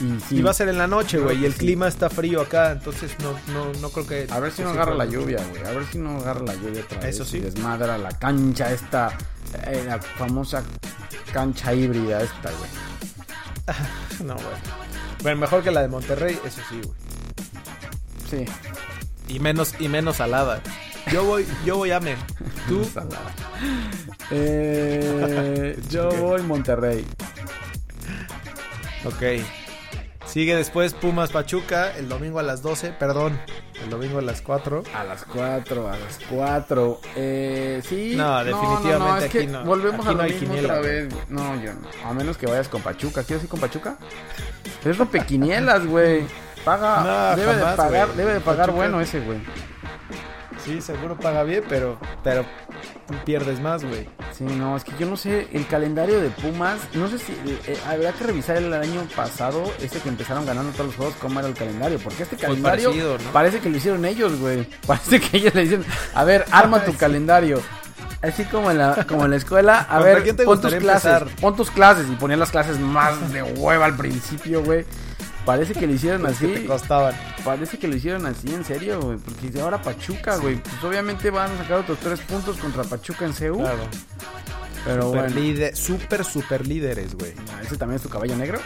Y, 0.00 0.18
sí, 0.20 0.36
Y 0.38 0.42
va 0.42 0.50
a 0.50 0.54
ser 0.54 0.68
en 0.68 0.78
la 0.78 0.86
noche, 0.86 1.18
güey. 1.18 1.42
Y 1.42 1.44
el 1.44 1.52
sí. 1.52 1.60
clima 1.60 1.86
está 1.86 2.10
frío 2.10 2.40
acá, 2.40 2.72
entonces 2.72 3.12
no, 3.20 3.32
no, 3.52 3.72
no 3.80 3.90
creo 3.90 4.06
que. 4.06 4.26
A 4.30 4.40
ver 4.40 4.50
si 4.50 4.62
no 4.62 4.70
agarra 4.70 4.94
la 4.94 5.04
lluvia, 5.04 5.38
güey. 5.50 5.62
A 5.62 5.70
ver 5.70 5.84
si 5.86 5.98
no 5.98 6.16
agarra 6.18 6.40
la 6.40 6.54
lluvia 6.54 6.82
otra 6.82 7.00
vez. 7.00 7.14
Eso 7.14 7.24
sí. 7.24 7.36
y 7.36 7.40
Desmadra 7.40 7.98
la 7.98 8.10
cancha 8.18 8.72
esta, 8.72 9.16
eh, 9.66 9.84
la 9.86 10.00
famosa 10.00 10.62
cancha 11.32 11.74
híbrida 11.74 12.22
esta, 12.22 12.50
güey. 12.50 12.70
No, 14.24 14.34
güey. 14.34 14.56
Bueno, 15.22 15.40
mejor 15.40 15.62
que 15.62 15.70
la 15.70 15.82
de 15.82 15.88
Monterrey, 15.88 16.38
eso 16.44 16.60
sí, 16.68 16.80
güey. 16.82 16.96
Sí. 18.30 18.44
Y 19.28 19.40
menos, 19.40 19.74
y 19.78 19.88
menos 19.88 20.16
salada. 20.16 20.60
Yo 21.12 21.24
voy, 21.24 21.46
yo 21.64 21.76
voy. 21.76 21.90
Tú. 22.68 22.84
Salada. 22.92 23.32
Eh, 24.30 25.78
yo 25.90 26.10
voy 26.10 26.42
Monterrey. 26.42 27.06
Ok. 29.04 29.44
Sigue 30.34 30.56
después 30.56 30.94
Pumas 30.94 31.30
Pachuca 31.30 31.96
el 31.96 32.08
domingo 32.08 32.40
a 32.40 32.42
las 32.42 32.60
12, 32.60 32.90
perdón, 32.98 33.38
el 33.84 33.88
domingo 33.88 34.18
a 34.18 34.22
las 34.22 34.42
4. 34.42 34.82
A 34.92 35.04
las 35.04 35.24
4, 35.26 35.88
a 35.88 35.96
las 35.96 36.18
4. 36.28 37.00
Eh, 37.14 37.80
sí. 37.88 38.14
No, 38.16 38.42
definitivamente 38.42 39.26
es 39.26 39.30
que 39.30 39.38
aquí 39.38 39.46
no. 39.46 39.64
Volvemos 39.64 40.00
Aquí 40.00 40.08
a 40.08 40.10
no 40.10 40.16
lo 40.16 40.22
hay 40.24 40.30
mismo 40.32 40.48
quiniela, 40.48 40.74
otra 40.74 40.80
vez. 40.80 41.08
güey. 41.08 41.24
No, 41.28 41.62
yo 41.62 41.72
no. 41.74 41.88
A 42.04 42.12
menos 42.14 42.36
que 42.36 42.46
vayas 42.46 42.68
con 42.68 42.82
Pachuca. 42.82 43.22
¿Quieres 43.22 43.44
ir 43.44 43.48
con 43.48 43.60
Pachuca? 43.60 43.96
Es 44.84 44.98
rompequinielas, 44.98 45.86
güey. 45.86 46.24
Paga. 46.64 47.04
No, 47.04 47.36
debe, 47.36 47.54
jamás, 47.54 47.70
de 47.70 47.76
pagar, 47.76 48.08
debe 48.14 48.32
de 48.32 48.40
pagar 48.40 48.72
bueno 48.72 49.00
ese, 49.00 49.20
güey. 49.20 49.38
Sí, 50.64 50.80
seguro 50.80 51.16
paga 51.16 51.44
bien, 51.44 51.62
pero, 51.68 51.96
pero 52.24 52.44
pierdes 53.24 53.60
más, 53.60 53.84
güey. 53.84 54.08
Sí, 54.36 54.44
no, 54.44 54.76
es 54.76 54.84
que 54.84 54.92
yo 54.98 55.06
no 55.06 55.16
sé, 55.16 55.48
el 55.52 55.66
calendario 55.66 56.20
de 56.20 56.30
Pumas, 56.30 56.80
no 56.94 57.08
sé 57.08 57.18
si, 57.18 57.32
eh, 57.32 57.60
eh, 57.66 57.78
habrá 57.86 58.12
que 58.12 58.24
revisar 58.24 58.56
el 58.56 58.72
año 58.72 59.06
pasado, 59.14 59.62
este 59.80 59.98
que 60.00 60.08
empezaron 60.08 60.46
ganando 60.46 60.72
todos 60.72 60.86
los 60.86 60.96
juegos, 60.96 61.14
cómo 61.20 61.38
era 61.40 61.48
el 61.48 61.54
calendario, 61.54 61.98
porque 61.98 62.22
este 62.22 62.36
calendario 62.36 62.88
parecido, 62.88 63.18
¿no? 63.18 63.30
parece 63.32 63.60
que 63.60 63.70
lo 63.70 63.76
hicieron 63.76 64.04
ellos, 64.04 64.38
güey, 64.38 64.68
parece 64.86 65.20
que 65.20 65.36
ellos 65.36 65.54
le 65.54 65.62
dicen, 65.62 65.84
a 66.14 66.24
ver, 66.24 66.44
arma 66.50 66.84
tu 66.84 66.94
calendario, 66.96 67.60
Así 68.22 68.44
como 68.44 68.70
en 68.70 68.78
la, 68.78 69.04
como 69.06 69.26
en 69.26 69.32
la 69.32 69.36
escuela. 69.36 69.80
A 69.80 69.98
¿Contra 69.98 70.14
ver, 70.14 70.22
quién 70.22 70.36
te 70.36 70.44
pon 70.44 70.58
tus 70.58 70.74
clases. 70.76 71.12
empezar? 71.12 71.40
Pon 71.42 71.56
tus 71.56 71.70
clases. 71.70 72.06
Y 72.08 72.14
ponían 72.16 72.40
las 72.40 72.50
clases 72.50 72.78
más 72.80 73.30
de 73.32 73.42
hueva 73.42 73.84
al 73.84 73.96
principio, 73.96 74.64
güey. 74.64 74.86
Parece 75.44 75.74
que 75.74 75.86
lo 75.86 75.92
hicieron 75.92 76.22
Que 76.38 76.46
te 76.46 76.54
así. 76.56 76.66
costaban. 76.66 77.14
Parece 77.44 77.78
que 77.78 77.86
lo 77.88 77.96
hicieron 77.96 78.24
así, 78.26 78.52
en 78.54 78.64
serio, 78.64 79.00
güey. 79.00 79.18
Porque 79.18 79.60
ahora 79.60 79.80
Pachuca, 79.82 80.36
güey. 80.36 80.56
Pues 80.56 80.82
obviamente 80.84 81.30
van 81.30 81.50
a 81.52 81.58
sacar 81.58 81.78
otros 81.80 81.98
tres 82.00 82.20
puntos 82.20 82.56
contra 82.56 82.82
Pachuca 82.84 83.24
en 83.26 83.32
CU. 83.32 83.58
Claro. 83.58 83.86
Pero 84.84 85.02
Super, 85.04 85.20
bueno. 85.22 85.36
líder, 85.40 85.76
super, 85.76 86.24
super 86.24 86.66
líderes, 86.66 87.14
güey. 87.14 87.32
Ah, 87.52 87.62
¿Ese 87.62 87.76
también 87.76 87.96
es 87.96 88.02
tu 88.02 88.08
caballo 88.10 88.36
negro? 88.36 88.58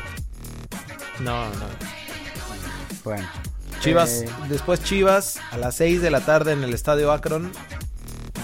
No, 1.21 1.45
no. 1.47 1.67
Bueno. 3.05 3.27
Chivas, 3.81 4.11
Eh, 4.23 4.29
después 4.49 4.83
Chivas 4.83 5.39
a 5.53 5.57
las 5.59 5.77
6 5.77 6.03
de 6.03 6.11
la 6.11 6.21
tarde 6.21 6.53
en 6.53 6.65
el 6.65 6.75
Estadio 6.75 7.13
Akron 7.13 7.53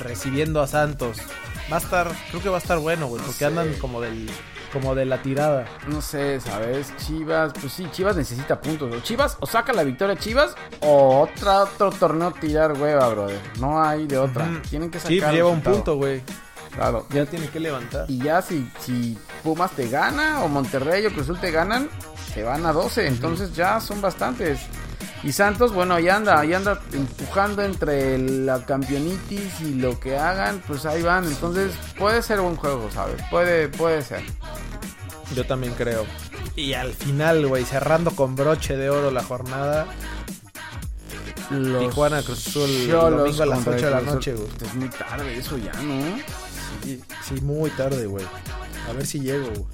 recibiendo 0.02 0.60
a 0.62 0.66
Santos. 0.68 1.18
Va 1.72 1.76
a 1.78 1.80
estar, 1.80 2.08
creo 2.30 2.42
que 2.42 2.48
va 2.48 2.56
a 2.56 2.60
estar 2.60 2.78
bueno, 2.78 3.06
güey, 3.08 3.20
No 3.20 3.26
porque 3.26 3.38
sé. 3.40 3.46
andan 3.46 3.72
como 3.74 4.00
del 4.00 4.30
como 4.74 4.94
de 4.94 5.06
la 5.06 5.22
tirada. 5.22 5.64
no 5.86 6.02
sé, 6.02 6.40
¿sabes? 6.40 6.94
Chivas, 6.98 7.52
pues 7.58 7.72
sí, 7.72 7.88
Chivas 7.92 8.16
necesita 8.16 8.60
puntos. 8.60 9.02
Chivas, 9.04 9.38
o 9.40 9.46
saca 9.46 9.72
la 9.72 9.84
victoria 9.84 10.16
Chivas, 10.16 10.54
o 10.80 11.20
otra, 11.20 11.62
otro 11.62 11.90
torneo 11.90 12.32
tirar 12.32 12.72
hueva, 12.72 13.08
brother. 13.08 13.40
No 13.58 13.82
hay 13.82 14.06
de 14.06 14.18
otra. 14.18 14.44
Ujú. 14.44 14.58
Tienen 14.68 14.90
que 14.90 14.98
sacar. 14.98 15.30
Sí, 15.30 15.36
lleva 15.36 15.48
un 15.48 15.62
punto, 15.62 15.96
güey. 15.96 16.22
Claro. 16.74 17.06
Ya 17.10 17.24
tiene 17.24 17.48
que 17.48 17.60
levantar. 17.60 18.06
Y 18.10 18.18
ya 18.18 18.42
si, 18.42 18.68
si 18.80 19.16
Pumas 19.42 19.70
te 19.70 19.88
gana, 19.88 20.42
o 20.42 20.48
Monterrey 20.48 21.06
o 21.06 21.10
Cruz 21.10 21.24
Azul 21.24 21.38
te 21.40 21.50
ganan, 21.52 21.88
se 22.34 22.42
van 22.42 22.66
a 22.66 22.72
12. 22.72 23.06
Entonces 23.06 23.54
ya 23.54 23.80
son 23.80 24.00
bastantes. 24.00 24.60
Y 25.24 25.32
Santos, 25.32 25.72
bueno, 25.72 25.94
ahí 25.94 26.10
anda, 26.10 26.38
ahí 26.38 26.52
anda 26.52 26.78
empujando 26.92 27.62
entre 27.62 28.18
la 28.18 28.66
campeonitis 28.66 29.58
y 29.62 29.74
lo 29.74 29.98
que 29.98 30.18
hagan, 30.18 30.62
pues 30.66 30.84
ahí 30.84 31.00
van. 31.00 31.24
Entonces 31.24 31.72
puede 31.98 32.20
ser 32.20 32.40
buen 32.42 32.56
juego, 32.56 32.90
¿sabes? 32.90 33.22
Puede, 33.30 33.68
puede 33.68 34.02
ser. 34.02 34.22
Yo 35.34 35.44
también 35.44 35.74
creo. 35.74 36.06
Y 36.56 36.74
al 36.74 36.92
final, 36.92 37.46
güey, 37.46 37.64
cerrando 37.64 38.10
con 38.12 38.36
broche 38.36 38.76
de 38.76 38.90
oro 38.90 39.10
la 39.10 39.22
jornada, 39.22 39.86
Los 41.50 41.88
Tijuana 41.88 42.22
Cruz 42.22 42.46
Azul 42.46 42.70
Cholos 42.88 43.18
domingo 43.18 43.42
a 43.42 43.46
las 43.46 43.56
contra 43.56 43.74
8 43.74 43.84
de 43.86 43.90
la 43.90 44.00
noche, 44.00 44.34
güey. 44.34 44.48
Es 44.62 44.74
muy 44.74 44.88
tarde 44.88 45.36
eso 45.36 45.58
ya, 45.58 45.72
¿no? 45.82 46.16
Sí, 46.82 47.00
sí, 47.26 47.34
muy 47.40 47.70
tarde, 47.70 48.06
güey. 48.06 48.24
A 48.88 48.92
ver 48.92 49.06
si 49.06 49.20
llego, 49.20 49.48
güey. 49.48 49.64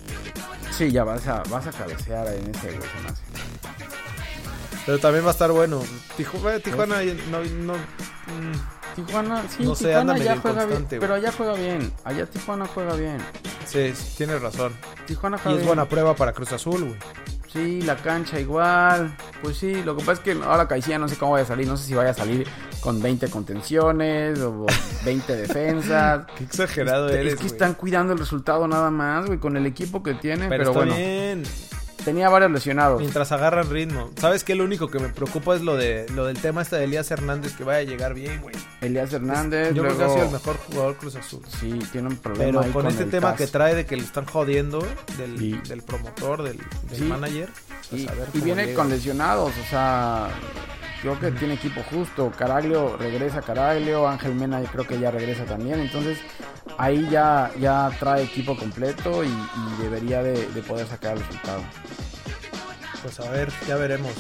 Sí, 0.77 0.91
ya 0.91 1.05
vas 1.05 1.27
a, 1.27 1.43
vas 1.51 1.67
a 1.67 1.73
cabecear 1.73 2.27
en 2.29 2.55
ese, 2.55 2.73
güey. 2.73 2.89
Pero 4.87 4.99
también 4.99 5.25
va 5.25 5.29
a 5.29 5.33
estar 5.33 5.53
bueno. 5.53 5.83
Tijuana, 6.17 6.59
Tijuana 6.59 7.03
no, 7.31 7.45
no, 7.45 7.75
mm, 7.75 8.80
Tijuana, 8.95 9.43
sí, 9.49 9.65
No 9.65 9.75
sé, 9.75 9.89
Tijuana 9.89 10.19
ya 10.19 10.37
juega 10.37 10.65
bien, 10.67 10.87
pero 10.89 11.15
allá 11.15 11.33
juega 11.37 11.55
bien. 11.55 11.93
Allá 12.05 12.27
Tijuana 12.27 12.67
juega 12.67 12.95
bien. 12.95 13.19
sí, 13.67 13.93
tienes 14.17 14.41
razón. 14.43 14.73
Tijuana 15.07 15.37
Y 15.37 15.41
juega 15.41 15.51
es 15.53 15.57
bien. 15.59 15.67
buena 15.67 15.89
prueba 15.89 16.15
para 16.15 16.33
Cruz 16.33 16.53
Azul, 16.53 16.85
güey. 16.85 16.97
Sí, 17.53 17.83
la 17.83 17.97
cancha 17.97 18.39
igual. 18.39 19.17
Pues 19.43 19.57
sí, 19.57 19.83
lo 19.83 19.97
que 19.97 20.05
pasa 20.05 20.13
es 20.13 20.21
que 20.21 20.33
ahora 20.45 20.69
Caicía 20.69 21.01
no 21.01 21.09
sé 21.09 21.17
cómo 21.17 21.33
vaya 21.33 21.43
a 21.43 21.49
salir. 21.49 21.67
No 21.67 21.77
sé 21.77 21.85
si 21.87 21.95
vaya 21.95 22.11
a 22.11 22.15
salir 22.15 22.47
con 22.81 23.03
20 23.03 23.29
contenciones 23.29 24.39
o 24.39 24.67
20 25.05 25.37
defensas. 25.37 26.27
Qué 26.39 26.45
exagerado 26.45 27.09
Este, 27.09 27.21
eres, 27.23 27.33
es 27.35 27.41
que 27.41 27.47
están 27.49 27.75
cuidando 27.75 28.13
el 28.13 28.21
resultado 28.21 28.69
nada 28.69 28.91
más, 28.93 29.27
güey, 29.27 29.39
con 29.39 29.57
el 29.57 29.67
equipo 29.67 30.01
que 30.01 30.15
tiene. 30.15 30.49
Pero, 30.49 30.51
Pero, 30.51 30.63
está 30.71 30.79
bueno, 30.79 30.95
bien. 30.95 31.43
Tenía 32.01 32.29
varios 32.29 32.51
lesionados. 32.51 33.01
Mientras 33.01 33.33
agarran 33.33 33.71
ritmo. 33.71 34.11
¿Sabes 34.17 34.45
qué? 34.45 34.55
Lo 34.55 34.65
único 34.65 34.89
que 34.89 34.99
me 34.99 35.09
preocupa 35.09 35.55
es 35.55 35.63
lo 35.63 35.77
de 35.77 36.07
lo 36.15 36.25
del 36.27 36.39
tema 36.39 36.63
este 36.63 36.77
de 36.77 36.85
Elías 36.85 37.11
Hernández 37.11 37.55
que 37.57 37.65
vaya 37.65 37.79
a 37.79 37.83
llegar 37.83 38.15
bien, 38.15 38.41
güey. 38.41 38.55
Elías 38.81 39.13
Hernández, 39.13 39.75
Yo 39.75 39.83
creo 39.83 39.97
que 39.99 40.05
ha 40.05 40.09
sido 40.09 40.25
el 40.25 40.31
mejor 40.31 40.57
jugador 40.57 40.97
Cruz 40.97 41.17
Azul. 41.17 41.43
Sí, 41.61 41.79
tiene 41.93 42.09
un 42.09 42.17
problema. 42.17 42.45
Pero 42.47 42.61
ahí 42.61 42.71
con, 42.71 42.87
este 42.87 43.05
tema 43.07 43.35
que 43.37 43.47
trae 43.47 43.75
de 43.75 43.87
que 43.87 43.97
le 43.97 44.03
están 44.05 44.27
jodiendo 44.27 44.85
del, 45.19 45.39
Sí. 45.39 45.61
del 45.69 45.83
promotor, 45.83 46.43
del, 46.43 46.59
del 46.89 46.99
Sí. 46.99 47.05
manager. 47.05 47.49
pues 47.91 48.03
Y, 48.35 48.41
viene 48.41 48.67
llega. 48.67 48.77
con 48.77 48.89
lesionados, 48.91 49.51
o 49.51 49.71
sea, 49.71 50.29
creo 51.03 51.19
que 51.19 51.31
tiene 51.33 51.55
equipo 51.55 51.83
justo. 51.91 52.31
Caraglio 52.37 52.97
regresa 52.97 53.43
Caraglio, 53.43 54.09
Ángel 54.09 54.35
Mena 54.35 54.63
creo 54.71 54.87
que 54.87 54.99
ya 54.99 55.11
regresa 55.11 55.45
también. 55.45 55.81
Entonces 55.81 56.19
ahí 56.79 57.09
ya, 57.11 57.51
ya 57.59 57.91
trae 57.99 58.23
equipo 58.25 58.57
completo 58.57 59.25
y, 59.25 59.29
y 59.29 59.83
debería 59.83 60.23
de, 60.23 60.47
de 60.47 60.63
poder 60.63 60.87
sacar 60.87 61.17
el 61.17 61.21
resultado. 61.21 61.63
Pues 63.03 63.19
a 63.21 63.31
ver, 63.31 63.51
ya 63.67 63.77
veremos. 63.77 64.13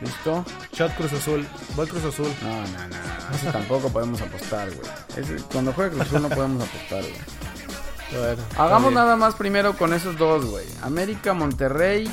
¿Listo? 0.00 0.44
Shot 0.72 0.92
Cruz 0.96 1.12
Azul. 1.12 1.46
Voy 1.76 1.86
Cruz 1.86 2.04
Azul. 2.04 2.28
No, 2.42 2.50
no, 2.56 2.88
no. 2.88 3.36
Ese 3.36 3.50
tampoco 3.52 3.88
podemos 3.90 4.20
apostar, 4.20 4.68
güey. 4.70 5.40
Cuando 5.52 5.72
juegue 5.72 5.90
Cruz 5.90 6.02
Azul 6.02 6.22
no 6.22 6.28
podemos 6.28 6.62
apostar, 6.68 7.00
güey. 7.02 7.44
Bueno, 8.12 8.42
Hagamos 8.58 8.90
bien. 8.90 8.94
nada 8.94 9.16
más 9.16 9.34
primero 9.34 9.76
con 9.76 9.92
esos 9.94 10.16
dos, 10.18 10.44
güey. 10.44 10.66
América, 10.82 11.32
Monterrey. 11.32 12.08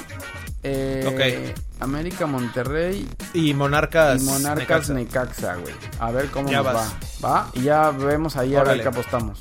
Eh, 0.63 1.53
Ok. 1.55 1.59
América, 1.79 2.27
Monterrey 2.27 3.07
Y 3.33 3.53
Monarcas. 3.55 4.21
y 4.21 4.25
Monarcas 4.25 4.89
Necaxa. 4.89 5.55
Güey. 5.55 5.73
A 5.99 6.11
ver 6.11 6.27
cómo 6.29 6.49
Ya 6.51 6.57
nos 6.57 6.65
vas. 6.73 6.95
va. 7.23 7.29
Va, 7.29 7.51
y 7.53 7.61
ya 7.63 7.89
vemos 7.91 8.35
ahí 8.37 8.55
a 8.55 8.63
ver 8.63 8.81
qué 8.81 8.87
apostamos. 8.87 9.39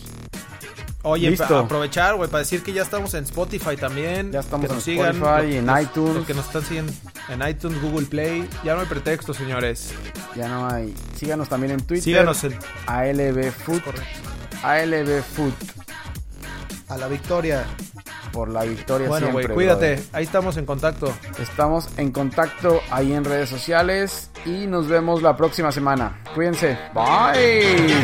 Oye, 1.03 1.31
Listo. 1.31 1.47
pa- 1.49 1.61
aprovechar, 1.61 2.15
güey, 2.17 2.29
para 2.29 2.41
decir 2.41 2.63
que 2.63 2.75
ya 2.75 2.83
estamos 2.83 3.15
en 3.15 3.25
Spotify 3.25 3.75
también. 3.77 4.33
Ya 4.33 4.41
estamos 4.41 4.67
que 4.69 4.75
nos 4.75 4.87
en 4.87 4.95
sigan, 4.95 5.17
Spotify, 5.17 5.57
en 5.57 5.67
los- 5.67 5.83
iTunes. 5.83 6.15
Los 6.17 6.27
que 6.27 6.35
nos 6.35 6.47
están 6.47 6.63
siguiendo 6.63 6.93
en 7.31 7.49
iTunes, 7.49 7.81
Google 7.81 8.07
Play. 8.07 8.49
Ya 8.65 8.75
no 8.75 8.81
hay 8.81 8.87
pretexto, 8.87 9.33
señores. 9.33 9.93
Ya 10.37 10.49
no 10.49 10.69
hay. 10.71 10.95
Síganos 11.17 11.49
también 11.49 11.73
en 11.73 11.81
Twitter. 11.81 12.05
Síganos 12.05 12.45
en. 12.45 12.59
ALB 12.87 13.51
Food. 13.51 13.81
ALB 14.63 15.23
Food. 15.23 15.55
A 16.89 16.97
la 16.99 17.09
victoria 17.09 17.65
por 18.33 18.49
la 18.49 18.65
victoria 18.65 19.09
bueno, 19.09 19.27
siempre. 19.27 19.55
Bueno, 19.55 19.55
cuídate. 19.55 20.03
Ahí 20.13 20.25
estamos 20.25 20.57
en 20.57 20.67
contacto. 20.67 21.13
Estamos 21.41 21.89
en 21.97 22.11
contacto 22.13 22.81
ahí 22.91 23.13
en 23.13 23.25
redes 23.25 23.49
sociales 23.49 24.31
y 24.45 24.67
nos 24.67 24.89
vemos 24.89 25.23
la 25.23 25.37
próxima 25.37 25.73
semana. 25.73 26.21
Cuídense. 26.35 26.79
Bye. 26.95 27.95